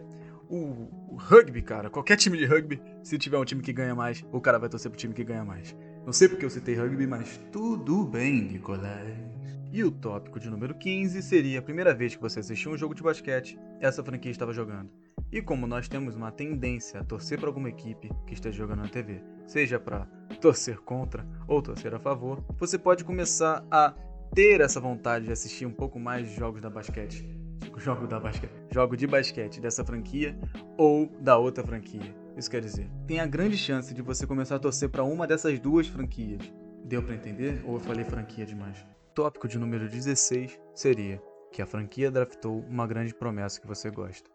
o, 0.51 1.13
o, 1.13 1.15
rugby, 1.15 1.61
cara. 1.61 1.89
Qualquer 1.89 2.17
time 2.17 2.37
de 2.37 2.45
rugby, 2.45 2.81
se 3.01 3.17
tiver 3.17 3.37
um 3.37 3.45
time 3.45 3.61
que 3.61 3.71
ganha 3.71 3.95
mais, 3.95 4.23
o 4.31 4.41
cara 4.41 4.59
vai 4.59 4.67
torcer 4.67 4.91
pro 4.91 4.99
time 4.99 5.13
que 5.13 5.23
ganha 5.23 5.45
mais. 5.45 5.75
Não 6.05 6.11
sei 6.11 6.27
porque 6.27 6.43
eu 6.43 6.49
citei 6.49 6.75
rugby, 6.75 7.07
mas 7.07 7.39
tudo 7.51 8.05
bem, 8.05 8.41
Nicolás. 8.41 9.17
E 9.71 9.81
o 9.85 9.89
tópico 9.89 10.37
de 10.37 10.49
número 10.49 10.75
15 10.75 11.21
seria 11.21 11.59
a 11.59 11.61
primeira 11.61 11.93
vez 11.93 12.13
que 12.13 12.21
você 12.21 12.41
assistiu 12.41 12.71
um 12.71 12.77
jogo 12.77 12.93
de 12.93 13.01
basquete, 13.01 13.57
essa 13.79 14.03
franquia 14.03 14.29
estava 14.29 14.51
jogando. 14.51 14.89
E 15.31 15.41
como 15.41 15.65
nós 15.65 15.87
temos 15.87 16.13
uma 16.17 16.29
tendência 16.29 16.99
a 16.99 17.03
torcer 17.05 17.39
para 17.39 17.47
alguma 17.47 17.69
equipe 17.69 18.09
que 18.27 18.33
esteja 18.33 18.57
jogando 18.57 18.81
na 18.81 18.89
TV, 18.89 19.23
seja 19.47 19.79
para 19.79 20.05
torcer 20.41 20.79
contra 20.79 21.25
ou 21.47 21.61
torcer 21.61 21.95
a 21.95 21.99
favor, 21.99 22.43
você 22.59 22.77
pode 22.77 23.05
começar 23.05 23.65
a 23.71 23.93
ter 24.35 24.59
essa 24.59 24.81
vontade 24.81 25.25
de 25.25 25.31
assistir 25.31 25.65
um 25.65 25.71
pouco 25.71 25.97
mais 25.97 26.27
de 26.27 26.35
jogos 26.35 26.61
da 26.61 26.69
basquete 26.69 27.40
jogo 27.77 28.07
da 28.07 28.19
basquete, 28.19 28.51
jogo 28.71 28.95
de 28.95 29.07
basquete 29.07 29.59
dessa 29.59 29.83
franquia 29.83 30.37
ou 30.77 31.07
da 31.19 31.37
outra 31.37 31.63
franquia. 31.63 32.15
Isso 32.37 32.49
quer 32.49 32.61
dizer, 32.61 32.89
tem 33.07 33.19
a 33.19 33.25
grande 33.25 33.57
chance 33.57 33.93
de 33.93 34.01
você 34.01 34.27
começar 34.27 34.55
a 34.55 34.59
torcer 34.59 34.89
para 34.89 35.03
uma 35.03 35.27
dessas 35.27 35.59
duas 35.59 35.87
franquias. 35.87 36.41
Deu 36.85 37.03
para 37.03 37.15
entender 37.15 37.61
ou 37.65 37.75
eu 37.75 37.79
falei 37.79 38.03
franquia 38.03 38.45
demais? 38.45 38.85
Tópico 39.13 39.47
de 39.47 39.57
número 39.57 39.89
16 39.89 40.59
seria 40.73 41.21
que 41.51 41.61
a 41.61 41.65
franquia 41.65 42.09
draftou 42.09 42.59
uma 42.61 42.87
grande 42.87 43.13
promessa 43.13 43.59
que 43.59 43.67
você 43.67 43.89
gosta. 43.89 44.29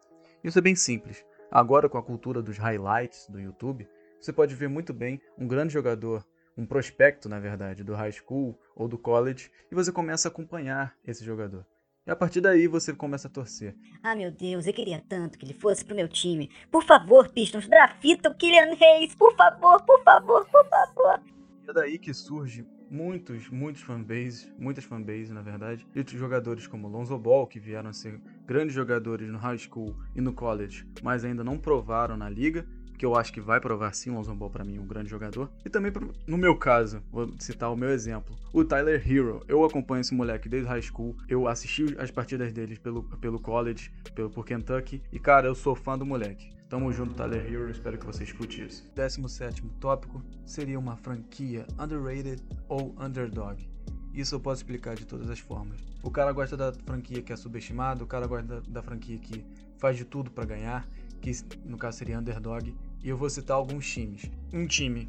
Isso 0.45 0.59
é 0.59 0.63
bem 0.63 0.75
simples. 0.75 1.25
Agora 1.51 1.89
com 1.89 1.99
a 1.99 2.03
cultura 2.03 2.43
dos 2.43 2.59
highlights 2.59 3.29
do 3.29 3.41
YouTube, 3.41 3.89
você 4.21 4.33
pode 4.33 4.55
ver 4.55 4.69
muito 4.69 4.93
bem 4.93 5.21
um 5.39 5.47
grande 5.47 5.73
jogador 5.73 6.25
um 6.57 6.65
prospecto, 6.65 7.29
na 7.29 7.39
verdade, 7.39 7.85
do 7.85 7.95
high 7.95 8.13
school 8.13 8.59
ou 8.75 8.89
do 8.89 8.97
college, 8.97 9.51
e 9.71 9.75
você 9.75 9.93
começa 9.93 10.29
a 10.29 10.31
acompanhar 10.31 10.97
esse 11.05 11.25
jogador. 11.25 11.67
E 12.07 12.11
a 12.11 12.15
partir 12.15 12.41
daí 12.41 12.69
você 12.69 12.95
começa 12.95 13.27
a 13.27 13.31
torcer. 13.31 13.75
Ah, 14.01 14.15
meu 14.15 14.31
Deus, 14.31 14.65
eu 14.65 14.73
queria 14.73 15.03
tanto 15.09 15.37
que 15.37 15.45
ele 15.45 15.53
fosse 15.53 15.85
pro 15.85 15.97
meu 15.97 16.07
time. 16.07 16.49
Por 16.71 16.85
favor, 16.85 17.29
Pistons, 17.33 17.67
drafta 17.67 18.31
o 18.31 18.35
Kylian 18.37 18.75
Reis. 18.75 19.13
Por 19.17 19.35
favor, 19.35 19.83
por 19.83 20.05
favor, 20.05 20.47
por 20.47 20.69
favor. 20.69 21.21
E 21.67 21.71
é 21.71 21.73
daí 21.73 21.99
que 21.99 22.15
surge 22.15 22.65
muitos, 22.89 23.51
muitos 23.51 23.83
fanbases, 23.83 24.49
muitas 24.57 24.85
fanbases, 24.85 25.31
na 25.31 25.43
verdade, 25.43 25.85
de 25.93 26.17
jogadores 26.17 26.69
como 26.69 26.87
Lonzo 26.87 27.19
Ball, 27.19 27.45
que 27.45 27.59
vieram 27.59 27.91
a 27.91 27.93
ser 27.93 28.21
grandes 28.47 28.77
jogadores 28.77 29.29
no 29.29 29.39
high 29.39 29.59
school 29.59 29.97
e 30.15 30.21
no 30.21 30.33
college, 30.33 30.87
mas 31.03 31.25
ainda 31.25 31.43
não 31.43 31.59
provaram 31.59 32.17
na 32.17 32.31
liga, 32.31 32.65
que 32.97 33.05
eu 33.05 33.15
acho 33.15 33.33
que 33.33 33.41
vai 33.41 33.61
provar 33.61 33.95
sim 33.95 34.11
o 34.11 34.15
Lonzo 34.15 34.35
Ball 34.35 34.51
para 34.51 34.65
mim 34.65 34.79
um 34.79 34.87
grande 34.87 35.09
jogador. 35.11 35.51
E 35.65 35.71
também 35.71 35.93
no 36.27 36.37
meu 36.37 36.57
caso, 36.57 37.03
vou 37.11 37.33
citar 37.39 37.73
o 37.73 37.77
meu 37.77 37.91
exemplo, 37.91 38.35
o 38.53 38.65
Tyler 38.65 39.03
Hero. 39.07 39.43
Eu 39.47 39.65
acompanho 39.65 40.01
esse 40.01 40.15
moleque 40.15 40.49
desde 40.49 40.69
high 40.69 40.83
school, 40.83 41.17
eu 41.29 41.47
assisti 41.47 41.97
as 41.99 42.11
partidas 42.11 42.53
dele 42.53 42.79
pelo, 42.79 43.03
pelo 43.19 43.39
college, 43.39 43.93
pelo, 44.15 44.31
por 44.31 44.45
Kentucky, 44.45 45.03
e 45.13 45.19
cara, 45.19 45.47
eu 45.47 45.55
sou 45.55 45.75
fã 45.75 45.99
do 45.99 46.07
moleque. 46.07 46.51
Tamo 46.69 46.93
junto, 46.93 47.15
Tyler 47.15 47.47
Hero, 47.47 47.71
espero 47.71 47.97
que 47.97 48.05
você 48.05 48.25
escute 48.25 48.67
isso. 48.67 48.91
17 48.97 49.63
tópico 49.79 50.21
seria 50.45 50.79
uma 50.79 50.97
franquia 50.97 51.65
underrated 51.79 52.43
ou 52.69 52.93
underdog. 52.99 53.69
Isso 54.13 54.35
eu 54.35 54.41
posso 54.41 54.63
explicar 54.63 54.97
de 54.97 55.07
todas 55.07 55.31
as 55.31 55.39
formas. 55.39 55.79
O 56.03 56.11
cara 56.11 56.33
gosta 56.33 56.57
da 56.57 56.73
franquia 56.73 57.23
que 57.23 57.33
é 57.33 57.37
subestimada, 57.37 58.03
o 58.03 58.07
cara 58.07 58.27
gosta 58.27 58.47
da, 58.47 58.61
da 58.67 58.83
franquia 58.83 59.19
que 59.19 59.45
faz 59.79 59.97
de 59.97 60.05
tudo 60.05 60.31
para 60.31 60.45
ganhar, 60.45 60.89
que 61.21 61.31
no 61.65 61.77
caso 61.77 61.99
seria 61.99 62.19
underdog, 62.19 62.75
e 63.07 63.09
eu 63.09 63.17
vou 63.17 63.31
citar 63.31 63.57
alguns 63.57 63.89
times. 63.89 64.29
Um 64.53 64.67
time, 64.67 65.09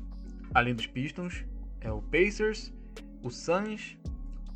além 0.54 0.76
dos 0.76 0.86
Pistons, 0.86 1.44
é 1.82 1.92
o 1.92 2.00
Pacers, 2.00 2.72
o 3.24 3.32
Suns, 3.32 3.98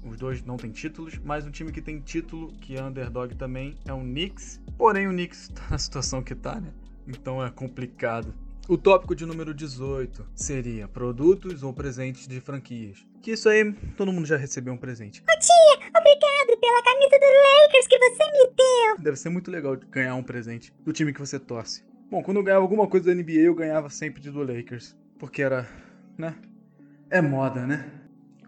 Os 0.03 0.17
dois 0.17 0.43
não 0.43 0.57
têm 0.57 0.71
títulos, 0.71 1.19
mas 1.23 1.45
um 1.45 1.51
time 1.51 1.71
que 1.71 1.81
tem 1.81 1.99
título, 1.99 2.51
que 2.53 2.75
é 2.75 2.83
underdog 2.83 3.35
também, 3.35 3.75
é 3.85 3.93
o 3.93 3.99
Knicks. 3.99 4.59
Porém, 4.77 5.07
o 5.07 5.11
Knicks 5.11 5.49
tá 5.49 5.61
na 5.71 5.77
situação 5.77 6.23
que 6.23 6.33
tá, 6.33 6.59
né? 6.59 6.71
Então 7.07 7.43
é 7.43 7.49
complicado. 7.51 8.33
O 8.67 8.77
tópico 8.77 9.15
de 9.15 9.25
número 9.25 9.53
18 9.53 10.27
seria 10.35 10.87
produtos 10.87 11.61
ou 11.63 11.73
presentes 11.73 12.27
de 12.27 12.39
franquias. 12.39 13.05
Que 13.21 13.31
isso 13.31 13.49
aí, 13.49 13.73
todo 13.95 14.11
mundo 14.11 14.25
já 14.25 14.37
recebeu 14.37 14.73
um 14.73 14.77
presente. 14.77 15.21
Ô 15.21 15.39
tia, 15.39 15.89
obrigado 15.99 16.59
pela 16.59 16.83
camisa 16.83 17.19
do 17.19 17.25
Lakers 17.65 17.87
que 17.87 17.99
você 17.99 18.31
me 18.31 18.53
deu. 18.55 19.03
Deve 19.03 19.17
ser 19.17 19.29
muito 19.29 19.49
legal 19.49 19.75
ganhar 19.89 20.15
um 20.15 20.23
presente 20.23 20.71
do 20.83 20.93
time 20.93 21.11
que 21.11 21.19
você 21.19 21.39
torce. 21.39 21.83
Bom, 22.11 22.21
quando 22.21 22.37
eu 22.37 22.43
ganhava 22.43 22.61
alguma 22.61 22.85
coisa 22.87 23.05
da 23.05 23.15
NBA, 23.15 23.39
eu 23.39 23.55
ganhava 23.55 23.89
sempre 23.89 24.21
de 24.21 24.29
do 24.29 24.43
Lakers. 24.43 24.97
Porque 25.17 25.41
era, 25.41 25.65
né? 26.17 26.35
É 27.09 27.21
moda, 27.21 27.65
né? 27.65 27.89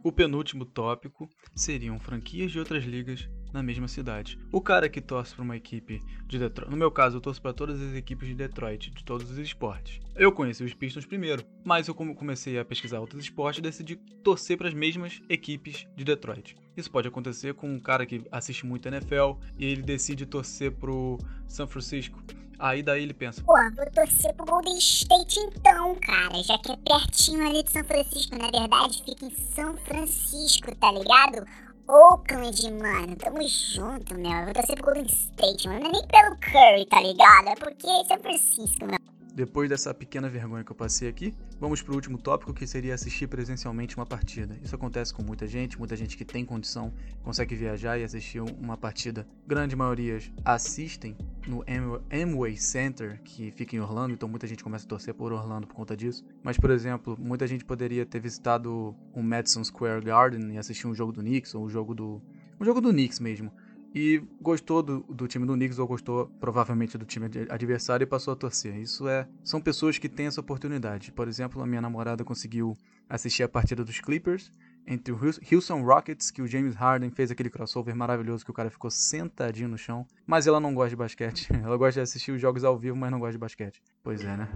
O 0.03 0.11
penúltimo 0.11 0.65
tópico 0.65 1.29
seriam 1.55 1.97
franquias 1.97 2.51
de 2.51 2.59
outras 2.59 2.83
ligas 2.83 3.29
na 3.53 3.63
mesma 3.63 3.87
cidade. 3.87 4.37
O 4.51 4.59
cara 4.59 4.89
que 4.89 4.99
torce 4.99 5.33
para 5.33 5.45
uma 5.45 5.55
equipe 5.55 6.01
de 6.27 6.39
Detroit, 6.39 6.69
no 6.69 6.75
meu 6.75 6.91
caso, 6.91 7.15
eu 7.15 7.21
torço 7.21 7.41
para 7.41 7.53
todas 7.53 7.81
as 7.81 7.95
equipes 7.95 8.27
de 8.27 8.35
Detroit, 8.35 8.91
de 8.91 9.05
todos 9.05 9.31
os 9.31 9.37
esportes. 9.37 10.01
Eu 10.13 10.33
conheci 10.33 10.61
os 10.61 10.73
Pistons 10.73 11.05
primeiro, 11.05 11.45
mas 11.63 11.87
eu 11.87 11.95
comecei 11.95 12.59
a 12.59 12.65
pesquisar 12.65 12.99
outros 12.99 13.23
esportes, 13.23 13.61
decidi 13.61 13.95
torcer 14.21 14.57
para 14.57 14.67
as 14.67 14.73
mesmas 14.73 15.21
equipes 15.29 15.87
de 15.95 16.03
Detroit. 16.03 16.57
Isso 16.75 16.91
pode 16.91 17.07
acontecer 17.07 17.53
com 17.53 17.73
um 17.73 17.79
cara 17.79 18.05
que 18.05 18.25
assiste 18.29 18.65
muito 18.65 18.89
NFL 18.89 19.39
e 19.57 19.63
ele 19.63 19.83
decide 19.83 20.25
torcer 20.25 20.73
pro 20.73 21.17
São 21.47 21.65
Francisco. 21.65 22.21
Aí 22.63 22.81
daí 22.81 23.03
ele 23.03 23.13
pensa, 23.13 23.43
Pô, 23.43 23.55
vou 23.75 23.91
torcer 23.91 24.33
pro 24.35 24.45
Golden 24.45 24.77
State 24.77 25.37
então, 25.37 25.95
cara, 25.95 26.41
já 26.41 26.57
que 26.59 26.71
é 26.71 26.77
pertinho 26.77 27.45
ali 27.45 27.61
de 27.61 27.69
São 27.69 27.83
Francisco. 27.83 28.37
Na 28.37 28.49
verdade, 28.49 29.03
fica 29.03 29.25
em 29.25 29.35
São 29.53 29.75
Francisco, 29.79 30.73
tá 30.75 30.89
ligado? 30.93 31.45
Oakland, 31.89 32.71
mano, 32.71 33.17
tamo 33.17 33.45
junto, 33.45 34.15
meu. 34.15 34.31
Eu 34.31 34.45
vou 34.45 34.53
torcer 34.53 34.75
pro 34.77 34.85
Golden 34.85 35.05
State, 35.07 35.67
mano. 35.67 35.81
Não 35.81 35.89
é 35.89 35.91
nem 35.91 36.07
pelo 36.07 36.37
Curry, 36.37 36.85
tá 36.85 37.01
ligado? 37.01 37.49
É 37.49 37.55
porque 37.55 37.85
é 37.85 38.05
São 38.05 38.19
Francisco, 38.19 38.85
meu. 38.85 39.12
Depois 39.35 39.67
dessa 39.67 39.91
pequena 39.95 40.29
vergonha 40.29 40.63
que 40.63 40.71
eu 40.71 40.75
passei 40.75 41.09
aqui, 41.09 41.33
vamos 41.59 41.81
para 41.81 41.91
o 41.91 41.95
último 41.95 42.19
tópico 42.19 42.53
que 42.53 42.67
seria 42.67 42.93
assistir 42.93 43.25
presencialmente 43.25 43.97
uma 43.97 44.05
partida. 44.05 44.55
Isso 44.61 44.75
acontece 44.75 45.11
com 45.11 45.23
muita 45.23 45.47
gente, 45.47 45.75
muita 45.79 45.95
gente 45.95 46.15
que 46.15 46.23
tem 46.23 46.45
condição, 46.45 46.93
consegue 47.23 47.55
viajar 47.55 47.97
e 47.97 48.03
assistir 48.03 48.41
uma 48.41 48.77
partida. 48.77 49.25
Grande 49.47 49.75
maioria 49.75 50.19
assistem 50.45 51.17
no 51.47 51.65
Amway 52.11 52.55
Center, 52.57 53.19
que 53.23 53.49
fica 53.49 53.75
em 53.75 53.79
Orlando, 53.79 54.13
então 54.13 54.29
muita 54.29 54.45
gente 54.45 54.63
começa 54.63 54.85
a 54.85 54.87
torcer 54.87 55.15
por 55.15 55.33
Orlando 55.33 55.65
por 55.65 55.73
conta 55.73 55.97
disso. 55.97 56.23
Mas, 56.43 56.55
por 56.55 56.69
exemplo, 56.69 57.17
muita 57.19 57.47
gente 57.47 57.65
poderia 57.65 58.05
ter 58.05 58.19
visitado 58.19 58.95
o 59.11 59.23
Madison 59.23 59.63
Square 59.63 60.05
Garden 60.05 60.53
e 60.53 60.59
assistir 60.59 60.85
um 60.85 60.93
jogo 60.93 61.11
do 61.11 61.21
Knicks 61.21 61.55
ou 61.55 61.65
um 61.65 61.69
jogo 61.69 61.95
do 61.95 62.21
um 62.61 62.63
jogo 62.63 62.79
do 62.79 62.91
Knicks 62.91 63.19
mesmo 63.19 63.51
e 63.93 64.23
gostou 64.41 64.81
do, 64.81 65.01
do, 65.01 65.27
time 65.27 65.45
do 65.45 65.53
Knicks 65.53 65.77
ou 65.77 65.87
gostou 65.87 66.27
provavelmente 66.39 66.97
do 66.97 67.05
time 67.05 67.29
adversário 67.49 68.03
e 68.03 68.07
passou 68.07 68.33
a 68.33 68.35
torcer. 68.35 68.75
Isso 68.75 69.07
é, 69.07 69.27
são 69.43 69.61
pessoas 69.61 69.97
que 69.97 70.09
têm 70.09 70.25
essa 70.25 70.41
oportunidade. 70.41 71.11
Por 71.11 71.27
exemplo, 71.27 71.61
a 71.61 71.65
minha 71.67 71.81
namorada 71.81 72.23
conseguiu 72.23 72.75
assistir 73.07 73.43
a 73.43 73.49
partida 73.49 73.83
dos 73.83 73.99
Clippers 73.99 74.51
entre 74.85 75.13
o 75.13 75.19
Houston 75.51 75.81
Rockets, 75.83 76.31
que 76.31 76.41
o 76.41 76.47
James 76.47 76.75
Harden 76.75 77.09
fez 77.09 77.31
aquele 77.31 77.49
crossover 77.49 77.95
maravilhoso 77.95 78.43
que 78.43 78.51
o 78.51 78.53
cara 78.53 78.69
ficou 78.69 78.91
sentadinho 78.91 79.69
no 79.69 79.77
chão, 79.77 80.05
mas 80.25 80.47
ela 80.47 80.59
não 80.59 80.73
gosta 80.73 80.89
de 80.89 80.95
basquete. 80.95 81.47
Ela 81.63 81.77
gosta 81.77 81.99
de 81.99 82.01
assistir 82.01 82.31
os 82.31 82.41
jogos 82.41 82.63
ao 82.63 82.77
vivo, 82.77 82.97
mas 82.97 83.11
não 83.11 83.19
gosta 83.19 83.33
de 83.33 83.37
basquete. 83.37 83.81
Pois 84.03 84.23
é, 84.23 84.35
né? 84.35 84.49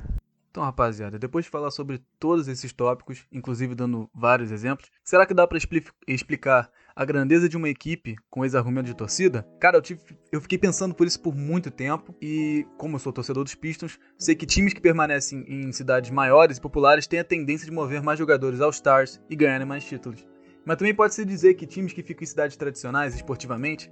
Então, 0.58 0.66
rapaziada, 0.66 1.20
depois 1.20 1.46
de 1.46 1.52
falar 1.52 1.70
sobre 1.70 2.02
todos 2.20 2.48
esses 2.48 2.74
tópicos, 2.74 3.28
inclusive 3.32 3.76
dando 3.76 4.10
vários 4.12 4.52
exemplos, 4.52 4.90
será 5.04 5.24
que 5.24 5.32
dá 5.32 5.46
para 5.46 5.56
expli 5.56 5.86
explicar 6.08 6.72
a 6.96 7.06
grandeza 7.06 7.48
de 7.48 7.56
uma 7.56 7.70
equipe 7.70 8.16
com 8.28 8.44
esse 8.44 8.58
argumento 8.58 8.88
de 8.88 8.96
torcida? 8.96 9.48
Cara, 9.60 9.78
eu, 9.78 9.84
tive, 9.84 10.02
eu 10.32 10.42
fiquei 10.42 10.58
pensando 10.58 10.96
por 10.96 11.06
isso 11.06 11.22
por 11.22 11.36
muito 11.36 11.70
tempo 11.70 12.16
e, 12.20 12.66
como 12.76 12.96
eu 12.96 13.00
sou 13.00 13.14
torcedor 13.14 13.44
dos 13.44 13.54
Pistons, 13.54 14.00
sei 14.18 14.34
que 14.34 14.48
times 14.48 14.74
que 14.74 14.82
permanecem 14.82 15.46
em 15.48 15.72
cidades 15.72 16.10
maiores 16.10 16.58
e 16.58 16.62
populares 16.62 17.06
têm 17.06 17.20
a 17.20 17.24
tendência 17.24 17.68
de 17.68 17.72
mover 17.72 18.02
mais 18.02 18.18
jogadores 18.18 18.60
aos 18.60 18.78
Stars 18.78 19.22
e 19.30 19.36
ganharem 19.36 19.68
mais 19.68 19.86
títulos. 19.86 20.26
Mas 20.66 20.78
também 20.78 20.96
pode-se 20.96 21.24
dizer 21.24 21.54
que 21.54 21.68
times 21.68 21.94
que 21.94 22.02
ficam 22.02 22.24
em 22.24 22.28
cidades 22.28 22.58
tradicionais 22.58 23.14
esportivamente 23.14 23.92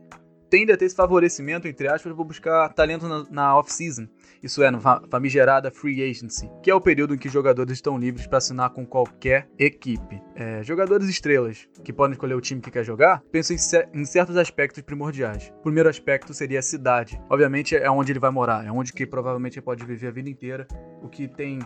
tende 0.55 0.71
a 0.71 0.77
ter 0.77 0.85
esse 0.85 0.95
favorecimento, 0.95 1.67
entre 1.67 1.85
aspas, 1.89 2.13
para 2.13 2.23
buscar 2.23 2.69
talento 2.69 3.09
na, 3.09 3.25
na 3.29 3.59
off-season. 3.59 4.07
Isso 4.41 4.63
é, 4.63 4.71
no 4.71 4.79
famigerada 4.79 5.69
free 5.69 6.01
agency, 6.01 6.49
que 6.63 6.71
é 6.71 6.75
o 6.75 6.79
período 6.79 7.13
em 7.13 7.17
que 7.17 7.27
jogadores 7.27 7.73
estão 7.73 7.97
livres 7.97 8.25
para 8.25 8.37
assinar 8.37 8.69
com 8.69 8.85
qualquer 8.85 9.49
equipe. 9.59 10.21
É, 10.33 10.63
jogadores 10.63 11.09
estrelas 11.09 11.67
que 11.83 11.91
podem 11.91 12.13
escolher 12.13 12.35
o 12.35 12.41
time 12.41 12.61
que 12.61 12.71
quer 12.71 12.85
jogar 12.85 13.21
pensam 13.33 13.53
em, 13.53 13.99
em, 13.99 14.05
certos 14.05 14.37
aspectos 14.37 14.81
primordiais. 14.81 15.51
O 15.59 15.63
primeiro 15.63 15.89
aspecto 15.89 16.33
seria 16.33 16.59
a 16.59 16.63
cidade. 16.63 17.19
Obviamente 17.29 17.75
é 17.75 17.91
onde 17.91 18.13
ele 18.13 18.19
vai 18.19 18.31
morar, 18.31 18.65
é 18.65 18.71
onde 18.71 18.93
que 18.93 19.05
provavelmente 19.05 19.59
ele 19.59 19.65
pode 19.65 19.83
viver 19.83 20.07
a 20.07 20.11
vida 20.11 20.29
inteira, 20.29 20.65
o 21.01 21.09
que 21.09 21.27
tem 21.27 21.59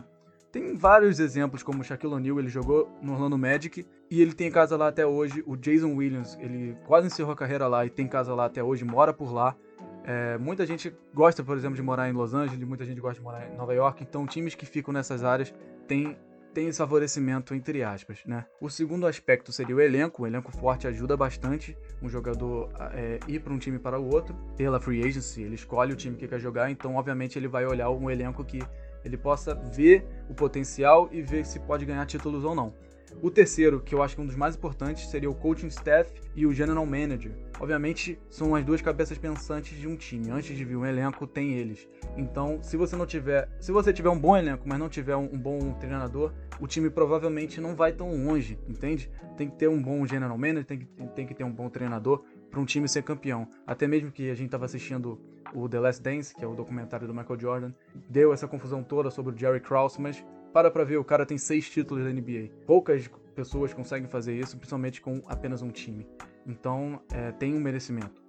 tem 0.51 0.75
vários 0.75 1.19
exemplos, 1.19 1.61
como 1.61 1.81
o 1.81 1.83
Shaquille 1.83 2.13
O'Neal, 2.13 2.39
ele 2.39 2.49
jogou 2.49 2.89
no 3.01 3.13
Orlando 3.13 3.37
Magic 3.37 3.85
e 4.09 4.21
ele 4.21 4.33
tem 4.33 4.49
casa 4.49 4.75
lá 4.75 4.87
até 4.87 5.05
hoje. 5.05 5.43
O 5.45 5.55
Jason 5.55 5.93
Williams, 5.93 6.37
ele 6.39 6.75
quase 6.87 7.07
encerrou 7.07 7.33
a 7.33 7.35
carreira 7.35 7.67
lá 7.67 7.85
e 7.85 7.89
tem 7.89 8.07
casa 8.07 8.33
lá 8.33 8.45
até 8.45 8.63
hoje, 8.63 8.83
mora 8.83 9.13
por 9.13 9.31
lá. 9.31 9.55
É, 10.03 10.37
muita 10.39 10.65
gente 10.65 10.95
gosta, 11.13 11.43
por 11.43 11.55
exemplo, 11.55 11.75
de 11.75 11.83
morar 11.83 12.09
em 12.09 12.13
Los 12.13 12.33
Angeles, 12.33 12.67
muita 12.67 12.83
gente 12.83 12.99
gosta 12.99 13.19
de 13.19 13.21
morar 13.21 13.47
em 13.47 13.55
Nova 13.55 13.73
York, 13.73 14.03
então 14.03 14.25
times 14.25 14.55
que 14.55 14.65
ficam 14.65 14.91
nessas 14.91 15.23
áreas 15.23 15.53
têm 15.87 16.17
tem 16.51 16.67
esse 16.67 16.79
favorecimento 16.79 17.53
entre 17.53 17.83
aspas, 17.83 18.23
né? 18.25 18.43
O 18.59 18.71
segundo 18.71 19.05
aspecto 19.05 19.51
seria 19.51 19.75
o 19.75 19.79
elenco. 19.79 20.23
O 20.23 20.27
elenco 20.27 20.51
forte 20.51 20.87
ajuda 20.87 21.15
bastante 21.15 21.77
um 22.01 22.09
jogador 22.09 22.71
é, 22.93 23.19
ir 23.27 23.39
para 23.39 23.53
um 23.53 23.59
time 23.59 23.77
para 23.77 23.99
o 23.99 24.11
outro. 24.11 24.35
Pela 24.57 24.79
free 24.79 25.05
agency, 25.07 25.43
ele 25.43 25.53
escolhe 25.53 25.93
o 25.93 25.95
time 25.95 26.15
que 26.15 26.27
quer 26.27 26.39
jogar, 26.39 26.71
então 26.71 26.95
obviamente 26.95 27.37
ele 27.37 27.47
vai 27.47 27.65
olhar 27.65 27.91
um 27.91 28.09
elenco 28.09 28.43
que 28.43 28.63
ele 29.03 29.17
possa 29.17 29.55
ver 29.55 30.05
o 30.29 30.33
potencial 30.33 31.09
e 31.11 31.21
ver 31.21 31.45
se 31.45 31.59
pode 31.59 31.85
ganhar 31.85 32.05
títulos 32.05 32.43
ou 32.43 32.55
não. 32.55 32.73
O 33.21 33.29
terceiro, 33.29 33.81
que 33.81 33.93
eu 33.93 34.03
acho 34.03 34.15
que 34.15 34.21
é 34.21 34.23
um 34.23 34.27
dos 34.27 34.35
mais 34.35 34.55
importantes, 34.55 35.09
seria 35.09 35.29
o 35.29 35.35
coaching 35.35 35.67
staff 35.67 36.11
e 36.35 36.45
o 36.45 36.53
general 36.53 36.85
manager. 36.85 37.31
Obviamente, 37.59 38.19
são 38.29 38.55
as 38.55 38.63
duas 38.63 38.81
cabeças 38.81 39.17
pensantes 39.17 39.77
de 39.77 39.87
um 39.87 39.95
time. 39.95 40.29
Antes 40.29 40.55
de 40.55 40.63
vir 40.63 40.77
um 40.77 40.85
elenco, 40.85 41.27
tem 41.27 41.53
eles. 41.53 41.87
Então, 42.15 42.59
se 42.61 42.77
você 42.77 42.95
não 42.95 43.05
tiver, 43.05 43.49
se 43.59 43.71
você 43.71 43.91
tiver 43.91 44.09
um 44.09 44.19
bom 44.19 44.37
elenco, 44.37 44.63
mas 44.65 44.79
não 44.79 44.87
tiver 44.87 45.15
um, 45.15 45.27
bom 45.27 45.73
treinador, 45.73 46.31
o 46.59 46.67
time 46.67 46.89
provavelmente 46.89 47.59
não 47.59 47.75
vai 47.75 47.91
tão 47.91 48.11
longe, 48.25 48.57
entende? 48.67 49.11
Tem 49.35 49.49
que 49.49 49.57
ter 49.57 49.67
um 49.67 49.81
bom 49.81 50.05
general 50.05 50.37
manager, 50.37 50.65
tem 50.65 50.79
que, 50.79 50.85
tem 51.15 51.25
que 51.25 51.33
ter 51.33 51.43
um 51.43 51.51
bom 51.51 51.69
treinador 51.69 52.23
para 52.49 52.59
um 52.59 52.65
time 52.65 52.87
ser 52.87 53.03
campeão. 53.03 53.47
Até 53.65 53.87
mesmo 53.87 54.11
que 54.11 54.29
a 54.29 54.35
gente 54.35 54.47
estava 54.47 54.65
assistindo 54.65 55.19
o 55.53 55.67
The 55.67 55.79
Last 55.79 56.01
Dance, 56.01 56.35
que 56.35 56.43
é 56.43 56.47
o 56.47 56.55
documentário 56.55 57.07
do 57.07 57.13
Michael 57.13 57.39
Jordan, 57.39 57.73
deu 58.09 58.33
essa 58.33 58.47
confusão 58.47 58.83
toda 58.83 59.09
sobre 59.09 59.33
o 59.33 59.37
Jerry 59.37 59.59
Krause, 59.59 60.01
mas 60.01 60.23
para 60.53 60.71
pra 60.71 60.83
ver, 60.83 60.97
o 60.97 61.03
cara 61.03 61.25
tem 61.25 61.37
seis 61.37 61.69
títulos 61.69 62.03
da 62.03 62.11
NBA. 62.11 62.49
Poucas 62.65 63.09
pessoas 63.35 63.73
conseguem 63.73 64.09
fazer 64.09 64.35
isso, 64.35 64.57
principalmente 64.57 64.99
com 64.99 65.21
apenas 65.27 65.61
um 65.61 65.69
time. 65.69 66.07
Então, 66.45 66.99
é, 67.13 67.31
tem 67.31 67.53
um 67.53 67.59
merecimento. 67.59 68.21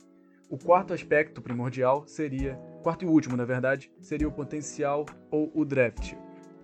O 0.48 0.58
quarto 0.58 0.92
aspecto 0.92 1.40
primordial 1.40 2.04
seria, 2.06 2.56
quarto 2.82 3.04
e 3.04 3.08
último, 3.08 3.36
na 3.36 3.44
verdade, 3.44 3.90
seria 4.00 4.28
o 4.28 4.32
potencial 4.32 5.06
ou 5.30 5.50
o 5.54 5.64
draft. 5.64 6.14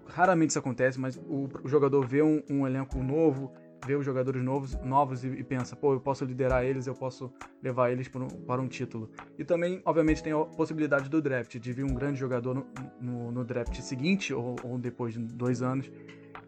Raramente 0.07 0.51
isso 0.51 0.59
acontece, 0.59 1.01
mas 1.01 1.17
o, 1.17 1.49
o 1.63 1.69
jogador 1.69 2.07
vê 2.07 2.23
um, 2.23 2.43
um 2.51 2.67
elenco 2.67 2.99
novo, 3.03 3.53
vê 3.87 3.95
os 3.95 4.05
jogadores 4.05 4.43
novos, 4.43 4.75
novos 4.83 5.25
e, 5.25 5.29
e, 5.29 5.45
pensa, 5.45 5.77
pô, 5.77 5.93
eu 5.93 6.01
posso 6.01 6.25
liderar 6.25 6.65
eles, 6.65 6.87
eu 6.87 6.95
posso 6.95 7.33
levar 7.63 7.91
eles 7.93 8.09
para 8.09 8.25
um, 8.25 8.29
para 8.29 8.61
um 8.61 8.67
título. 8.67 9.09
E 9.39 9.45
também, 9.45 9.81
obviamente, 9.85 10.23
tem 10.23 10.33
a 10.33 10.45
possibilidade 10.45 11.09
do 11.09 11.23
draft, 11.23 11.59
de 11.59 11.73
vir 11.73 11.85
um 11.85 11.95
grande 11.95 12.19
jogador 12.19 12.55
no, 12.55 12.67
no, 13.01 13.33
no 13.33 13.45
draft 13.45 13.81
seguinte 13.81 14.35
ou, 14.35 14.57
ou, 14.63 14.79
depois 14.79 15.15
de 15.15 15.21
dois 15.21 15.63
anos 15.63 15.91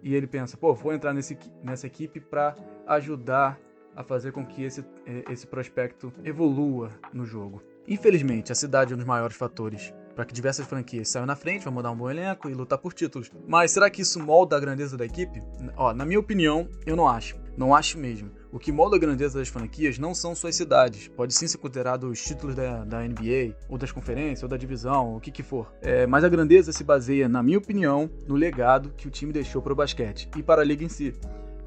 e 0.02 0.14
ele 0.14 0.26
pensa, 0.26 0.56
pô, 0.56 0.74
vou 0.74 0.92
entrar 0.92 1.12
nesse, 1.12 1.36
nessa 1.62 1.86
equipe 1.86 2.20
para 2.20 2.56
ajudar 2.86 3.58
a 3.96 4.04
fazer 4.04 4.32
com 4.32 4.46
que 4.46 4.62
esse, 4.62 4.84
é, 5.04 5.24
esse 5.32 5.46
prospecto 5.46 6.12
evolua 6.22 6.92
no 7.12 7.24
jogo. 7.24 7.62
Infelizmente, 7.86 8.52
a 8.52 8.54
cidade 8.54 8.92
é 8.92 8.94
um 8.94 8.98
dos 8.98 9.06
maiores 9.06 9.36
fatores 9.36 9.92
para 10.18 10.24
que 10.24 10.34
diversas 10.34 10.66
franquias 10.66 11.10
saiam 11.10 11.24
na 11.24 11.36
frente, 11.36 11.62
vão 11.62 11.72
mudar 11.72 11.92
um 11.92 11.96
bom 11.96 12.10
elenco 12.10 12.50
e 12.50 12.52
lutar 12.52 12.76
por 12.76 12.92
títulos. 12.92 13.30
Mas 13.46 13.70
será 13.70 13.88
que 13.88 14.02
isso 14.02 14.18
molda 14.18 14.56
a 14.56 14.58
grandeza 14.58 14.96
da 14.96 15.06
equipe? 15.06 15.40
Ó, 15.76 15.94
na 15.94 16.04
minha 16.04 16.18
opinião, 16.18 16.68
eu 16.84 16.96
não 16.96 17.06
acho. 17.06 17.36
Não 17.56 17.72
acho 17.72 17.96
mesmo. 17.96 18.28
O 18.50 18.58
que 18.58 18.72
molda 18.72 18.96
a 18.96 18.98
grandeza 18.98 19.38
das 19.38 19.46
franquias 19.46 19.96
não 19.96 20.16
são 20.16 20.34
suas 20.34 20.56
cidades. 20.56 21.06
Pode 21.06 21.32
sim 21.32 21.46
ser 21.46 21.58
considerado 21.58 22.10
os 22.10 22.20
títulos 22.20 22.56
da, 22.56 22.84
da 22.84 23.00
NBA, 23.00 23.54
ou 23.68 23.78
das 23.78 23.92
conferências, 23.92 24.42
ou 24.42 24.48
da 24.48 24.56
divisão, 24.56 25.14
o 25.14 25.20
que 25.20 25.30
que 25.30 25.44
for. 25.44 25.72
É, 25.80 26.04
mas 26.04 26.24
a 26.24 26.28
grandeza 26.28 26.72
se 26.72 26.82
baseia, 26.82 27.28
na 27.28 27.40
minha 27.40 27.58
opinião, 27.58 28.10
no 28.26 28.34
legado 28.34 28.92
que 28.96 29.06
o 29.06 29.12
time 29.12 29.32
deixou 29.32 29.62
para 29.62 29.72
o 29.72 29.76
basquete 29.76 30.28
e 30.36 30.42
para 30.42 30.62
a 30.62 30.64
liga 30.64 30.82
em 30.82 30.88
si. 30.88 31.14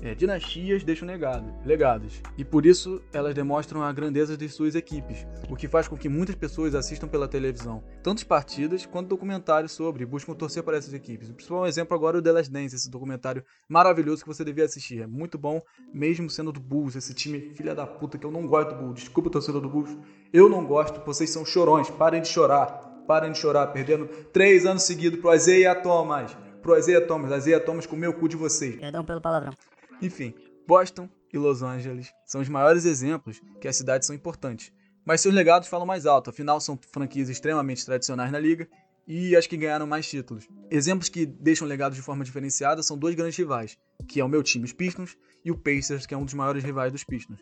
É, 0.02 0.16
dinastias 0.16 0.84
deixam 0.84 1.08
legado, 1.08 1.54
legados, 1.64 2.22
e 2.36 2.44
por 2.44 2.66
isso 2.66 3.00
elas 3.14 3.36
demonstram 3.36 3.84
a 3.84 3.94
grandeza 3.94 4.36
de 4.36 4.50
suas 4.50 4.74
equipes, 4.74 5.28
o 5.48 5.56
que 5.56 5.68
faz 5.68 5.88
com 5.88 5.96
que 5.96 6.10
muitas 6.10 6.34
pessoas 6.34 6.74
assistam 6.74 7.08
pela 7.08 7.28
televisão, 7.28 7.84
tanto 8.02 8.26
partidas 8.26 8.84
quanto 8.84 9.10
documentários 9.10 9.74
sobre 9.74 10.04
buscam 10.04 10.34
torcer 10.34 10.64
para 10.64 10.78
essas 10.78 10.94
equipes. 10.94 11.30
O 11.30 11.36
principal 11.36 11.68
exemplo 11.68 11.96
agora 11.96 12.18
é 12.18 12.20
o 12.20 12.22
The 12.22 12.32
Last 12.32 12.52
Dance, 12.52 12.76
esse 12.76 12.90
documentário 12.90 13.44
maravilhoso 13.70 14.24
que 14.24 14.28
você 14.28 14.44
devia 14.44 14.66
assistir. 14.66 15.02
É 15.02 15.08
muito 15.08 15.38
bom, 15.38 15.62
mesmo 15.94 16.30
sendo 16.30 16.52
do 16.52 16.60
Bulls, 16.60 16.96
esse 16.96 17.14
time 17.14 17.54
filha 17.56 17.76
da 17.76 17.86
puta 17.86 18.18
que 18.18 18.26
eu 18.26 18.32
não 18.32 18.48
gosto 18.48 18.70
do 18.70 18.76
Bulls. 18.78 19.02
Desculpa, 19.02 19.30
torcedor 19.30 19.62
do 19.62 19.70
Bulls, 19.70 19.96
eu 20.34 20.50
não 20.50 20.66
gosto, 20.66 21.00
vocês 21.06 21.30
são 21.30 21.46
chorões, 21.46 21.90
parem 21.92 22.22
de 22.22 22.28
chorar. 22.28 22.90
Parem 23.08 23.32
de 23.32 23.40
chorar, 23.40 23.68
perdendo 23.68 24.08
três 24.32 24.66
anos 24.66 24.84
seguidos 24.84 25.20
pro 25.20 25.34
Isaiah 25.34 25.76
Thomas. 25.76 26.36
Pro 26.62 26.78
Isaiah 26.78 27.06
Thomas. 27.06 27.32
Isaiah 27.32 27.60
Thomas 27.60 27.86
comeu 27.86 28.12
o 28.12 28.14
cu 28.14 28.30
de 28.30 28.38
vocês. 28.38 28.80
Perdão 28.80 29.04
pelo 29.04 29.20
palavrão. 29.20 29.54
Enfim, 30.02 30.34
Boston 30.68 31.10
e 31.32 31.38
Los 31.38 31.62
Angeles 31.62 32.12
são 32.26 32.42
os 32.42 32.50
maiores 32.50 32.86
exemplos 32.86 33.42
que 33.60 33.68
as 33.68 33.76
cidades 33.76 34.08
são 34.08 34.16
importantes. 34.16 34.72
Mas 35.06 35.22
seus 35.22 35.34
legados 35.34 35.68
falam 35.68 35.86
mais 35.86 36.06
alto, 36.06 36.30
afinal 36.30 36.60
são 36.60 36.80
franquias 36.92 37.30
extremamente 37.30 37.86
tradicionais 37.86 38.32
na 38.32 38.40
liga 38.40 38.68
e 39.08 39.36
as 39.36 39.48
que 39.48 39.58
ganharam 39.58 39.88
mais 39.88 40.08
títulos. 40.08 40.48
Exemplos 40.70 41.10
que 41.10 41.26
deixam 41.26 41.68
legados 41.68 41.98
de 41.98 42.04
forma 42.04 42.24
diferenciada 42.24 42.84
são 42.84 42.98
dois 42.98 43.16
grandes 43.16 43.38
rivais, 43.38 43.78
que 44.08 44.20
é 44.20 44.26
o 44.26 44.30
meu 44.30 44.44
time, 44.44 44.66
os 44.66 44.74
Pistons, 44.74 45.18
e 45.44 45.52
o 45.52 45.58
Pacers, 45.58 46.06
que 46.06 46.14
é 46.14 46.18
um 46.18 46.26
dos 46.26 46.34
maiores 46.34 46.64
rivais 46.64 46.92
dos 46.92 47.04
Pistons. 47.04 47.40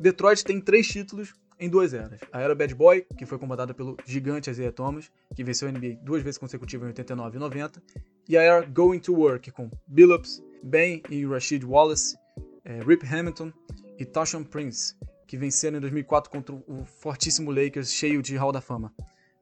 Detroit 0.00 0.44
tem 0.44 0.60
três 0.60 0.86
títulos 0.88 1.32
em 1.58 1.70
duas 1.70 1.94
eras. 1.94 2.20
A 2.32 2.40
era 2.40 2.54
Bad 2.54 2.74
Boy, 2.74 3.06
que 3.16 3.24
foi 3.24 3.38
comandada 3.38 3.72
pelo 3.72 3.96
gigante 4.04 4.50
Isaiah 4.50 4.72
Thomas, 4.72 5.10
que 5.34 5.42
venceu 5.42 5.68
a 5.68 5.72
NBA 5.72 6.00
duas 6.02 6.22
vezes 6.22 6.38
consecutivas 6.38 6.86
em 6.86 6.88
89 6.88 7.36
e 7.36 7.40
90, 7.40 7.82
e 8.28 8.36
a 8.36 8.42
era 8.42 8.66
Going 8.66 8.98
to 8.98 9.14
Work, 9.14 9.50
com 9.52 9.70
Billups, 9.86 10.42
Ben 10.62 11.02
e 11.10 11.24
Rashid 11.24 11.64
Wallace, 11.64 12.16
é, 12.64 12.80
Rip 12.82 13.06
Hamilton 13.06 13.52
e 13.98 14.04
Tashawn 14.04 14.44
Prince, 14.44 14.94
que 15.26 15.36
venceram 15.36 15.78
em 15.78 15.80
2004 15.80 16.30
contra 16.30 16.54
o 16.54 16.84
fortíssimo 16.84 17.50
Lakers, 17.50 17.92
cheio 17.92 18.22
de 18.22 18.36
Hall 18.36 18.52
da 18.52 18.60
Fama. 18.60 18.92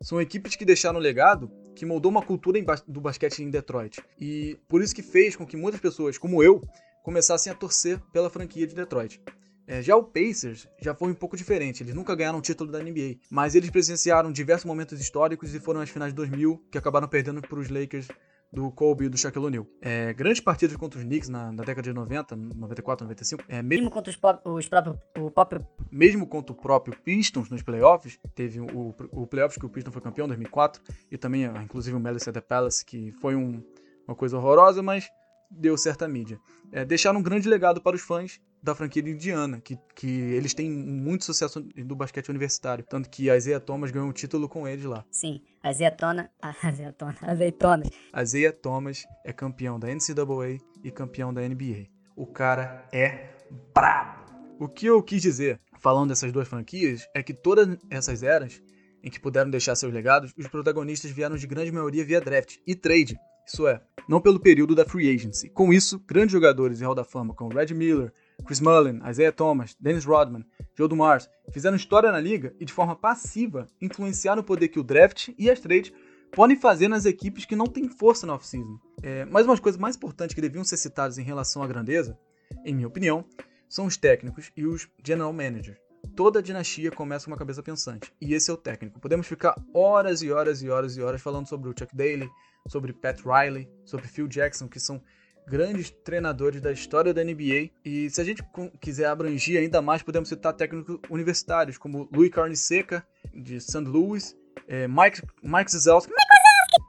São 0.01 0.21
equipes 0.21 0.57
que 0.57 0.65
deixaram 0.65 0.99
um 0.99 1.03
legado 1.03 1.51
que 1.75 1.87
moldou 1.87 2.11
uma 2.11 2.23
cultura 2.23 2.61
do 2.87 3.01
basquete 3.01 3.41
em 3.41 3.51
Detroit. 3.51 4.01
E 4.21 4.59
por 4.69 4.83
isso 4.83 4.95
que 4.95 5.03
fez 5.03 5.35
com 5.35 5.47
que 5.47 5.57
muitas 5.57 5.81
pessoas, 5.81 6.19
como 6.19 6.43
eu, 6.43 6.61
começassem 7.03 7.53
a 7.53 7.55
torcer 7.55 8.01
pela 8.13 8.31
franquia 8.31 8.67
de 8.67 8.75
Detroit. 8.75 9.21
É, 9.67 9.81
já 9.81 9.97
o 9.97 10.05
Pacers 10.05 10.69
já 10.79 10.95
foi 10.95 11.11
um 11.11 11.15
pouco 11.15 11.37
diferente, 11.37 11.83
eles 11.83 11.95
nunca 11.95 12.15
ganharam 12.15 12.39
o 12.39 12.43
título 12.43 12.71
da 12.71 12.83
NBA, 12.83 13.17
mas 13.31 13.55
eles 13.55 13.71
presenciaram 13.71 14.31
diversos 14.31 14.67
momentos 14.67 15.01
históricos 15.01 15.55
e 15.55 15.61
foram 15.61 15.81
as 15.81 15.89
finais 15.89 16.13
de 16.13 16.17
2000 16.17 16.63
que 16.71 16.77
acabaram 16.77 17.09
perdendo 17.09 17.41
para 17.41 17.59
os 17.59 17.71
Lakers 17.71 18.09
do 18.55 18.71
Kobe 18.71 19.07
e 19.07 19.09
do 19.09 19.19
Shaquille 19.19 19.47
O'Neal. 19.47 19.67
É, 19.83 20.13
grandes 20.13 20.41
partidas 20.41 20.77
contra 20.77 20.99
os 20.99 21.05
Knicks 21.05 21.29
na, 21.29 21.53
na, 21.53 21.65
década 21.65 21.83
de 21.83 21.93
90, 21.93 22.37
94, 22.37 23.05
95. 23.05 23.45
É, 23.49 23.63
mesmo, 23.63 23.69
mesmo 23.69 23.91
contra 23.91 24.11
os, 24.11 24.19
os 24.45 24.69
próprios, 24.69 24.97
o 25.19 25.31
pop... 25.31 25.61
Mesmo 25.91 26.27
contra 26.27 26.53
o 26.53 26.57
próprio 26.57 26.97
Pistons 27.03 27.51
nos 27.51 27.63
playoffs, 27.63 28.19
teve 28.35 28.61
o, 28.61 28.95
o 29.13 29.27
playoffs 29.27 29.59
que 29.59 29.67
o 29.67 29.69
Pistons 29.69 29.93
foi 29.93 30.03
campeão 30.03 30.27
em 30.27 30.29
2004 30.29 30.83
e 31.11 31.19
também, 31.19 31.45
inclusive, 31.63 31.97
o 31.97 32.01
Malice 32.01 32.29
at 32.29 32.35
the 32.35 32.41
Palace, 32.41 32.85
que 32.85 33.13
foi 33.21 33.35
um, 33.35 33.63
uma 34.07 34.15
coisa 34.15 34.37
horrorosa, 34.37 34.83
mas 34.83 35.09
deu 35.57 35.77
certa 35.77 36.07
mídia. 36.09 36.39
É, 36.73 36.85
deixaram 36.85 37.21
um 37.21 37.23
grande 37.23 37.49
legado 37.49 37.81
para 37.81 37.97
os 37.97 38.03
fãs 38.03 38.41
da 38.63 38.75
franquia 38.75 39.03
de 39.03 39.11
Indiana, 39.11 39.61
que, 39.61 39.79
que 39.95 40.09
eles 40.09 40.55
têm 40.55 40.71
muito 40.71 41.25
sucesso 41.25 41.61
do 41.61 41.95
basquete 41.95 42.31
universitário. 42.31 42.85
Tanto 42.89 43.11
que 43.11 43.29
a 43.29 43.37
Isaiah 43.37 43.61
Thomas 43.61 43.91
ganhou 43.91 44.09
um 44.09 44.13
título 44.13 44.49
com 44.49 44.67
eles 44.67 44.85
lá. 44.85 45.05
Sim, 45.11 45.43
a 45.63 45.71
Isaiah 45.71 45.95
Thomas. 45.95 46.29
A 46.41 46.71
Isaiah 46.71 46.93
Thomas. 46.93 47.23
Azeitonas. 47.23 47.91
Isaiah 48.23 48.53
Thomas 48.53 49.05
é 49.25 49.33
campeão 49.33 49.79
da 49.79 49.89
NCAA 49.89 50.59
e 50.83 50.91
campeão 50.91 51.33
da 51.33 51.43
NBA. 51.43 51.87
O 52.17 52.27
cara 52.27 52.89
é 52.93 53.35
brabo. 53.75 54.25
O 54.59 54.69
que 54.69 54.87
eu 54.87 55.03
quis 55.03 55.21
dizer, 55.21 55.61
falando 55.79 56.09
dessas 56.09 56.33
duas 56.33 56.49
franquias, 56.49 57.07
é 57.15 57.23
que 57.23 57.35
todas 57.35 57.77
essas 57.91 58.23
eras 58.23 58.63
em 59.05 59.11
que 59.11 59.21
puderam 59.21 59.51
deixar 59.51 59.77
seus 59.77 59.93
legados, 59.93 60.33
os 60.35 60.49
protagonistas 60.49 61.11
vieram 61.11 61.37
de 61.37 61.47
grande 61.47 61.71
maioria 61.71 62.03
via 62.03 62.23
draft 62.23 62.57
e 62.67 62.75
trade. 62.75 63.19
Isso 63.47 63.67
é, 63.67 63.81
não 64.09 64.21
pelo 64.21 64.41
período 64.41 64.75
da 64.75 64.85
free 64.85 65.15
agency. 65.15 65.49
Com 65.51 65.73
isso, 65.73 66.03
grandes 66.07 66.33
jogadores 66.33 66.81
em 66.81 66.85
Hall 66.85 66.95
da 66.95 67.05
Fama 67.05 67.35
como 67.35 67.55
Red 67.55 67.75
Miller, 67.75 68.13
Chris 68.45 68.61
Mullin, 68.61 69.01
Isaiah 69.09 69.33
Thomas, 69.33 69.77
Dennis 69.79 70.05
Rodman, 70.05 70.45
Joe 70.77 70.89
Dumars 70.89 71.29
fizeram 71.53 71.77
história 71.77 72.11
na 72.11 72.21
liga 72.21 72.55
e 72.59 72.65
de 72.65 72.73
forma 72.73 72.97
passiva 72.97 73.69
influenciaram 73.81 74.41
o 74.41 74.45
poder 74.45 74.69
que 74.69 74.81
o 74.81 74.83
draft 74.83 75.29
e 75.39 75.51
as 75.51 75.61
trades 75.61 75.93
podem 76.33 76.57
fazer 76.57 76.89
nas 76.89 77.05
equipes 77.05 77.45
que 77.45 77.55
não 77.55 77.67
têm 77.67 77.89
força 77.89 78.27
na 78.27 78.35
off-season. 78.35 78.79
É, 79.03 79.25
mas 79.27 79.47
umas 79.47 79.61
coisas 79.61 79.81
mais 79.81 79.97
importantes 79.97 80.35
que 80.35 80.41
deviam 80.41 80.65
ser 80.65 80.77
citadas 80.77 81.17
em 81.19 81.23
relação 81.23 81.63
à 81.63 81.67
grandeza, 81.67 82.19
em 82.65 82.75
minha 82.75 82.89
opinião, 82.89 83.25
são 83.69 83.87
os 83.87 83.97
técnicos 83.97 84.51
e 84.57 84.67
os 84.67 84.89
general 85.05 85.33
managers. 85.33 85.79
Toda 86.15 86.43
dinastia 86.43 86.91
começa 86.91 87.25
com 87.25 87.31
uma 87.31 87.37
cabeça 87.37 87.63
pensante, 87.63 88.13
e 88.21 88.35
esse 88.35 88.51
é 88.51 88.55
o 88.55 88.57
técnico. 88.57 89.01
Podemos 89.01 89.27
ficar 89.27 89.55
horas 89.73 90.23
e 90.23 90.31
horas 90.31 90.63
e 90.63 90.71
horas 90.71 90.97
e 90.97 91.03
horas 91.03 91.21
falando 91.21 91.49
sobre 91.49 91.69
o 91.69 91.75
Chuck 91.77 91.95
Daly, 91.97 92.29
sobre 92.69 92.93
Pat 92.93 93.21
Riley, 93.21 93.69
sobre 93.85 94.07
Phil 94.07 94.29
Jackson, 94.29 94.69
que 94.69 94.79
são 94.79 95.03
grandes 95.47 95.91
treinadores 95.91 96.61
da 96.61 96.73
história 96.73 97.13
da 97.13 97.23
NBA. 97.23 97.71
E 97.85 98.09
se 98.11 98.21
a 98.21 98.25
gente 98.25 98.43
quiser 98.81 99.07
abranger 99.07 99.61
ainda 99.61 99.83
mais, 99.83 100.03
podemos 100.03 100.29
citar 100.29 100.53
técnicos 100.53 100.99
universitários, 101.11 101.79
como 101.79 102.09
Louis 102.13 102.31
Carniseca, 102.31 103.07
de 103.35 103.61
St. 103.61 103.81
Louis, 103.81 104.37
é, 104.69 104.87
Mike, 104.89 105.23
Mike 105.43 105.71
Zizelski. 105.71 106.13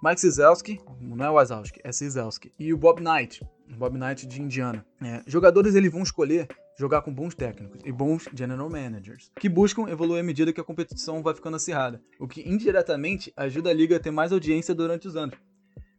Mike 0.04 0.22
Zizelski, 0.22 0.80
não 1.00 1.26
é 1.26 1.30
Wazowski, 1.30 1.80
é 1.84 1.92
Zizelski. 1.92 2.52
E 2.60 2.74
o 2.74 2.78
Bob 2.78 3.02
Knight, 3.02 3.44
Bob 3.78 3.98
Knight 3.98 4.26
de 4.26 4.42
Indiana. 4.42 4.86
É, 5.02 5.24
jogadores 5.28 5.76
eles 5.76 5.92
vão 5.92 6.04
escolher 6.04 6.48
jogar 6.78 7.02
com 7.02 7.14
bons 7.14 7.34
técnicos 7.34 7.82
e 7.86 7.92
bons 7.92 8.28
general 8.34 8.70
managers, 8.70 9.32
que 9.40 9.50
buscam 9.50 9.90
evoluir 9.90 10.22
à 10.22 10.24
medida 10.24 10.52
que 10.52 10.60
a 10.60 10.64
competição 10.64 11.24
vai 11.24 11.34
ficando 11.34 11.56
acirrada, 11.56 12.02
o 12.20 12.28
que 12.28 12.48
indiretamente 12.48 13.32
ajuda 13.36 13.70
a 13.70 13.74
liga 13.74 13.96
a 13.96 14.00
ter 14.00 14.12
mais 14.12 14.32
audiência 14.32 14.76
durante 14.76 15.08
os 15.08 15.16
anos. 15.16 15.38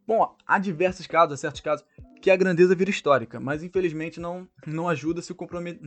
Bom, 0.06 0.36
há 0.46 0.58
diversos 0.58 1.06
casos, 1.06 1.34
há 1.34 1.36
certos 1.36 1.60
casos, 1.60 1.84
que 2.22 2.30
a 2.30 2.36
grandeza 2.36 2.74
vira 2.74 2.90
histórica, 2.90 3.40
mas 3.40 3.62
infelizmente 3.62 4.20
não, 4.20 4.48
não 4.66 4.88
ajuda 4.88 5.20
se, 5.20 5.34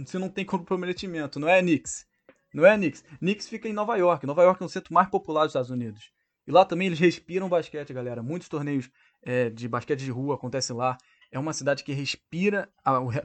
se 0.05 0.19
não 0.19 0.29
tem 0.29 0.43
comprometimento, 0.45 1.39
não 1.39 1.47
é 1.47 1.61
Knicks? 1.61 2.05
Não 2.53 2.65
é 2.65 2.75
Knicks? 2.75 3.03
Knicks 3.19 3.47
fica 3.47 3.69
em 3.69 3.73
Nova 3.73 3.95
York. 3.95 4.25
Nova 4.25 4.43
York 4.43 4.61
é 4.61 4.65
o 4.65 4.69
centro 4.69 4.93
mais 4.93 5.07
popular 5.07 5.41
dos 5.41 5.51
Estados 5.51 5.69
Unidos. 5.69 6.11
E 6.47 6.51
lá 6.51 6.65
também 6.65 6.87
eles 6.87 6.99
respiram 6.99 7.47
basquete, 7.47 7.93
galera. 7.93 8.23
Muitos 8.23 8.49
torneios 8.49 8.89
é, 9.21 9.49
de 9.49 9.67
basquete 9.67 9.99
de 9.99 10.09
rua 10.09 10.35
acontecem 10.35 10.75
lá. 10.75 10.97
É 11.31 11.37
uma 11.37 11.53
cidade 11.53 11.83
que 11.83 11.93
respira 11.93 12.67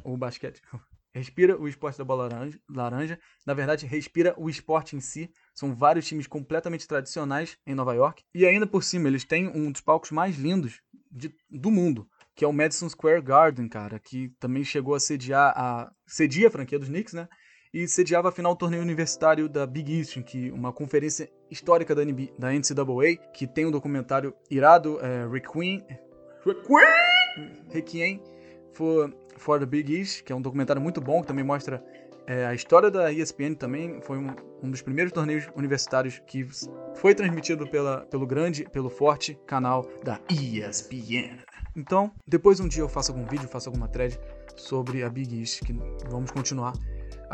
o, 0.05 0.13
o, 0.13 0.17
basquete. 0.17 0.61
Respira 1.15 1.57
o 1.57 1.69
esporte 1.69 1.97
da 1.97 2.05
bola 2.05 2.25
laranja, 2.25 2.61
laranja. 2.69 3.19
Na 3.47 3.55
verdade, 3.55 3.87
respira 3.87 4.35
o 4.37 4.51
esporte 4.51 4.97
em 4.97 5.01
si. 5.01 5.31
São 5.55 5.73
vários 5.75 6.07
times 6.07 6.27
completamente 6.27 6.89
tradicionais 6.89 7.57
em 7.65 7.75
Nova 7.75 7.95
York. 7.95 8.25
E 8.35 8.45
ainda 8.45 8.67
por 8.67 8.83
cima, 8.83 9.07
eles 9.07 9.25
têm 9.25 9.47
um 9.49 9.71
dos 9.71 9.81
palcos 9.81 10.11
mais 10.11 10.37
lindos 10.37 10.83
de, 11.11 11.33
do 11.49 11.71
mundo 11.71 12.09
que 12.35 12.45
é 12.45 12.49
o 12.49 12.53
Madison 12.53 12.89
Square 12.89 13.23
Garden, 13.23 13.69
cara, 13.69 13.99
que 13.99 14.29
também 14.41 14.65
chegou 14.65 14.95
a 14.95 15.01
sediar 15.01 15.53
a 15.57 15.93
cedia 16.07 16.49
a 16.49 16.51
franquia 16.51 16.79
dos 16.79 16.89
Knicks, 16.89 17.15
né? 17.15 17.29
E 17.73 17.89
sediava 17.89 18.29
a 18.29 18.33
final 18.33 18.55
do 18.55 18.59
torneio 18.59 18.83
universitário 18.83 19.49
da 19.49 19.67
Big 19.67 19.99
East, 19.99 20.21
que 20.23 20.51
uma 20.51 20.73
conferência 20.73 21.31
histórica 21.51 21.95
da, 21.95 22.05
NBA, 22.05 22.33
da 22.39 22.53
NCAA, 22.53 23.17
que 23.33 23.47
tem 23.47 23.67
um 23.67 23.71
documentário 23.71 24.35
irado, 24.51 24.99
é, 25.01 25.27
Requiem, 25.29 25.85
Requiem, 26.45 27.71
Requiem 27.71 28.23
for, 28.73 29.13
for 29.37 29.59
the 29.59 29.67
Big 29.67 29.95
East, 29.95 30.23
que 30.23 30.33
é 30.33 30.37
um 30.37 30.43
documentário 30.43 30.81
muito 30.81 31.01
bom, 31.01 31.21
que 31.21 31.27
também 31.27 31.45
mostra 31.45 31.83
é, 32.27 32.47
a 32.47 32.55
história 32.55 32.91
da 32.91 33.13
ESPN 33.13 33.55
também 33.55 34.01
foi 34.01 34.17
um, 34.17 34.35
um, 34.63 34.71
dos 34.71 34.81
primeiros 34.81 35.13
torneios 35.13 35.47
universitários 35.55 36.23
que 36.27 36.47
foi 36.95 37.15
transmitido 37.15 37.69
pela, 37.69 38.07
pelo 38.07 38.27
grande, 38.27 38.65
pelo 38.65 38.89
forte 38.89 39.39
canal 39.47 39.87
da 40.03 40.19
ESPN. 40.31 41.39
Então, 41.77 42.11
depois 42.27 42.61
um 42.61 42.69
dia 42.69 42.83
eu 42.83 42.89
faço 42.89 43.13
algum 43.13 43.27
vídeo, 43.27 43.49
faço 43.49 43.69
alguma 43.69 43.89
thread 43.89 44.19
sobre 44.57 45.03
a 45.03 45.11
Big 45.11 45.39
East, 45.39 45.65
que 45.65 45.75
vamos 46.09 46.31
continuar 46.31 46.73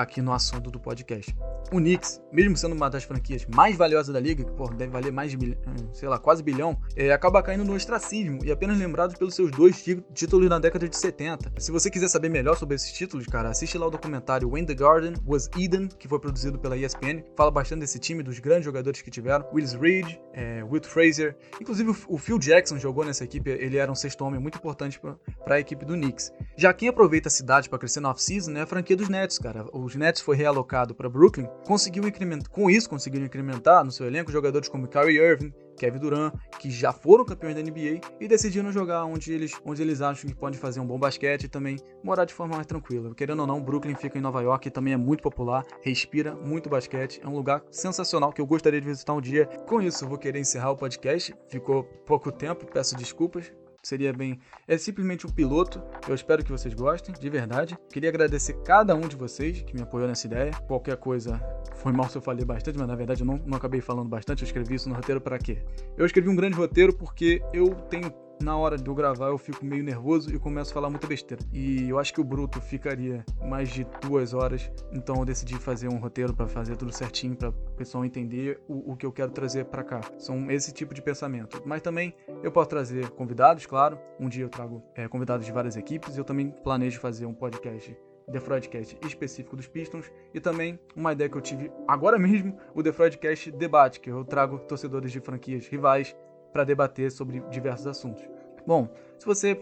aqui 0.03 0.23
no 0.23 0.33
assunto 0.33 0.71
do 0.71 0.79
podcast. 0.79 1.35
O 1.73 1.77
Knicks, 1.77 2.21
mesmo 2.33 2.57
sendo 2.57 2.75
uma 2.75 2.91
das 2.91 3.05
franquias 3.05 3.47
mais 3.47 3.77
valiosas 3.77 4.13
da 4.13 4.19
liga, 4.19 4.45
que 4.45 4.51
porra, 4.53 4.75
deve 4.75 4.91
valer 4.91 5.13
mais 5.13 5.31
de, 5.31 5.37
bilhão, 5.37 5.59
sei 5.93 6.09
lá, 6.09 6.19
quase 6.19 6.43
bilhão, 6.43 6.77
é, 6.97 7.13
acaba 7.13 7.43
caindo 7.43 7.65
no 7.65 7.75
ostracismo 7.75 8.45
e 8.45 8.51
apenas 8.51 8.77
lembrado 8.77 9.17
pelos 9.17 9.35
seus 9.35 9.51
dois 9.53 9.85
títulos 10.13 10.49
na 10.49 10.59
década 10.59 10.89
de 10.89 10.97
70. 10.97 11.53
Se 11.59 11.71
você 11.71 11.91
quiser 11.91 12.09
saber 12.09 12.29
melhor 12.29 12.57
sobre 12.57 12.75
esses 12.75 12.93
títulos, 12.93 13.27
cara, 13.27 13.51
assiste 13.51 13.79
lá 13.79 13.87
o 13.87 13.91
documentário 13.91 14.51
When 14.51 14.65
the 14.65 14.75
Garden 14.75 15.15
Was 15.27 15.49
Eden, 15.57 15.89
que 15.89 16.09
foi 16.09 16.19
produzido 16.19 16.59
pela 16.59 16.77
ESPN. 16.77 17.23
Fala 17.37 17.51
bastante 17.51 17.81
desse 17.81 17.99
time, 17.99 18.23
dos 18.23 18.39
grandes 18.39 18.65
jogadores 18.65 19.01
que 19.01 19.11
tiveram. 19.11 19.47
Willis 19.53 19.75
Reed, 19.75 20.19
é, 20.33 20.63
Fraser, 20.83 21.37
inclusive 21.61 21.95
o 22.09 22.19
Phil 22.19 22.39
Jackson 22.39 22.79
jogou 22.79 23.05
nessa 23.05 23.25
equipe, 23.25 23.51
ele 23.51 23.77
era 23.77 23.91
um 23.91 23.95
sexto 23.95 24.25
homem 24.25 24.41
muito 24.41 24.59
importante 24.59 25.01
para 25.45 25.55
a 25.55 25.61
equipe 25.61 25.85
do 25.85 25.95
Knicks. 25.95 26.33
Já 26.57 26.73
quem 26.73 26.89
aproveita 26.89 27.29
a 27.29 27.31
cidade 27.31 27.69
para 27.69 27.79
crescer 27.79 28.01
na 28.01 28.11
off-season 28.11 28.53
é 28.57 28.63
a 28.63 28.67
franquia 28.67 28.97
dos 28.97 29.09
Nets, 29.09 29.39
cara. 29.39 29.67
Os 29.91 29.97
Nets 29.97 30.23
foi 30.23 30.37
realocado 30.37 30.95
para 30.95 31.09
Brooklyn, 31.09 31.49
conseguiu 31.67 32.07
incrementar, 32.07 32.49
com 32.49 32.71
isso 32.71 32.89
conseguiram 32.89 33.27
incrementar 33.27 33.85
no 33.85 33.91
seu 33.91 34.07
elenco 34.07 34.31
jogadores 34.31 34.69
como 34.69 34.87
Kyrie 34.87 35.19
Irving, 35.19 35.53
Kevin 35.77 35.99
Durant, 35.99 36.33
que 36.61 36.71
já 36.71 36.93
foram 36.93 37.25
campeões 37.25 37.57
da 37.57 37.61
NBA 37.61 38.01
e 38.21 38.29
decidiram 38.29 38.71
jogar 38.71 39.05
onde 39.05 39.33
eles, 39.33 39.53
onde 39.65 39.83
eles 39.83 40.01
acham 40.01 40.31
que 40.31 40.37
podem 40.37 40.61
fazer 40.61 40.79
um 40.79 40.87
bom 40.87 40.97
basquete 40.97 41.45
e 41.45 41.49
também 41.49 41.77
morar 42.05 42.25
de 42.25 42.33
forma 42.33 42.55
mais 42.55 42.69
tranquila. 42.69 43.13
Querendo 43.17 43.41
ou 43.41 43.49
não, 43.49 43.61
Brooklyn 43.61 43.97
fica 43.97 44.17
em 44.17 44.21
Nova 44.21 44.41
York 44.41 44.69
e 44.69 44.71
também 44.71 44.93
é 44.93 44.97
muito 44.97 45.25
popular, 45.25 45.65
respira 45.83 46.37
muito 46.37 46.69
basquete, 46.69 47.21
é 47.21 47.27
um 47.27 47.35
lugar 47.35 47.65
sensacional 47.69 48.33
que 48.33 48.41
eu 48.41 48.47
gostaria 48.47 48.81
de 48.81 48.87
visitar 48.87 49.13
um 49.13 49.21
dia. 49.21 49.47
Com 49.67 49.83
isso, 49.83 50.07
vou 50.07 50.19
querer 50.19 50.39
encerrar 50.39 50.71
o 50.71 50.77
podcast. 50.77 51.35
Ficou 51.49 51.83
pouco 52.07 52.31
tempo, 52.31 52.65
peço 52.65 52.95
desculpas 52.95 53.51
seria 53.83 54.13
bem. 54.13 54.39
É 54.67 54.77
simplesmente 54.77 55.27
um 55.27 55.31
piloto. 55.31 55.83
Eu 56.09 56.15
espero 56.15 56.45
que 56.45 56.51
vocês 56.51 56.75
gostem, 56.75 57.15
de 57.15 57.31
verdade. 57.31 57.77
Queria 57.93 58.09
agradecer 58.09 58.55
cada 58.65 58.95
um 58.95 59.03
de 59.03 59.17
vocês 59.17 59.63
que 59.63 59.75
me 59.75 59.83
apoiou 59.83 60.09
nessa 60.09 60.27
ideia. 60.27 60.53
Qualquer 60.67 60.97
coisa 60.97 61.41
foi 61.77 61.93
mal 61.93 62.09
se 62.09 62.17
eu 62.17 62.23
falei 62.23 62.45
bastante, 62.45 62.79
mas 62.79 62.87
na 62.87 62.95
verdade 62.95 63.23
eu 63.23 63.27
não, 63.27 63.39
não 63.47 63.57
acabei 63.57 63.81
falando 63.81 64.09
bastante. 64.09 64.43
Eu 64.43 64.47
escrevi 64.47 64.75
isso 64.75 64.89
no 64.89 64.95
roteiro 64.95 65.21
para 65.21 65.39
quê? 65.39 65.65
Eu 65.97 66.05
escrevi 66.05 66.29
um 66.29 66.37
grande 66.37 66.57
roteiro 66.57 66.93
porque 66.95 67.43
eu 67.53 67.75
tenho 67.89 68.13
na 68.43 68.57
hora 68.57 68.77
de 68.77 68.87
eu 68.89 68.95
gravar 68.95 69.29
eu 69.29 69.39
fico 69.39 69.65
meio 69.65 69.85
nervoso 69.85 70.35
e 70.35 70.39
começo 70.39 70.71
a 70.71 70.75
falar 70.75 70.91
muita 70.91 71.07
besteira. 71.07 71.43
E 71.53 71.89
eu 71.89 71.99
acho 71.99 72.13
que 72.13 72.21
o 72.21 72.25
bruto 72.25 72.61
ficaria 72.61 73.25
mais 73.43 73.69
de 73.69 73.87
duas 74.01 74.33
horas, 74.33 74.71
então 74.93 75.17
eu 75.17 75.25
decidi 75.25 75.55
fazer 75.57 75.89
um 75.89 75.99
roteiro 75.99 76.35
para 76.35 76.47
fazer 76.47 76.77
tudo 76.77 76.93
certinho 76.93 77.37
para 77.37 77.51
o 77.51 77.53
pessoal 77.77 78.05
entender 78.05 78.61
o, 78.67 78.93
o 78.93 78.97
que 78.97 79.05
eu 79.05 79.13
quero 79.13 79.31
trazer 79.31 79.67
para 79.67 79.85
cá. 79.85 80.01
São 80.19 80.51
esse 80.51 80.73
tipo 80.73 80.95
de 80.95 81.03
pensamento. 81.03 81.63
Mas 81.65 81.83
também 81.83 82.15
eu 82.43 82.51
posso 82.51 82.69
trazer 82.69 83.11
convidados, 83.11 83.67
claro. 83.67 83.99
Um 84.19 84.29
dia 84.29 84.45
eu 84.45 84.49
trago 84.49 84.83
é, 84.95 85.07
convidados 85.07 85.45
de 85.45 85.53
várias 85.53 85.77
equipes. 85.77 86.17
Eu 86.17 86.25
também 86.25 86.51
planejo 86.51 86.99
fazer 87.01 87.27
um 87.27 87.35
podcast 87.35 87.97
The 88.31 88.41
Freudcast 88.41 88.97
específico 89.05 89.57
dos 89.57 89.67
Pistons 89.67 90.11
e 90.33 90.41
também 90.41 90.79
uma 90.95 91.13
ideia 91.13 91.29
que 91.29 91.37
eu 91.37 91.41
tive 91.41 91.71
agora 91.89 92.19
mesmo, 92.19 92.57
o 92.75 92.83
The 92.83 92.93
Freudcast 92.93 93.51
Debate, 93.53 94.01
que 94.01 94.11
eu 94.11 94.25
trago 94.25 94.59
torcedores 94.61 95.11
de 95.11 95.21
franquias 95.21 95.67
rivais 95.67 96.15
para 96.53 96.65
debater 96.65 97.11
sobre 97.11 97.41
diversos 97.51 97.87
assuntos. 97.87 98.23
Bom, 98.67 98.89
se 99.19 99.27
você 99.27 99.61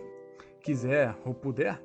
quiser 0.61 1.15
ou 1.25 1.33
puder, 1.35 1.81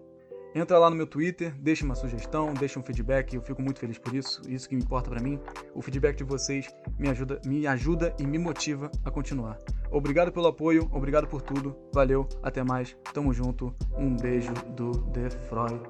entra 0.55 0.77
lá 0.77 0.89
no 0.89 0.95
meu 0.95 1.07
Twitter, 1.07 1.53
deixa 1.59 1.85
uma 1.85 1.95
sugestão, 1.95 2.53
deixa 2.53 2.79
um 2.79 2.83
feedback, 2.83 3.33
eu 3.33 3.41
fico 3.41 3.61
muito 3.61 3.79
feliz 3.79 3.97
por 3.97 4.13
isso, 4.13 4.41
isso 4.47 4.67
que 4.67 4.75
me 4.75 4.83
importa 4.83 5.09
para 5.09 5.21
mim. 5.21 5.39
O 5.73 5.81
feedback 5.81 6.17
de 6.17 6.23
vocês 6.23 6.67
me 6.97 7.09
ajuda, 7.09 7.39
me 7.45 7.65
ajuda 7.65 8.15
e 8.19 8.25
me 8.25 8.37
motiva 8.37 8.91
a 9.03 9.11
continuar. 9.11 9.57
Obrigado 9.91 10.31
pelo 10.31 10.47
apoio, 10.47 10.89
obrigado 10.91 11.27
por 11.27 11.41
tudo, 11.41 11.75
valeu, 11.93 12.27
até 12.41 12.63
mais, 12.63 12.95
tamo 13.13 13.33
junto, 13.33 13.73
um 13.97 14.15
beijo 14.15 14.53
do 14.75 14.91
The 15.11 15.29
Freud. 15.29 15.81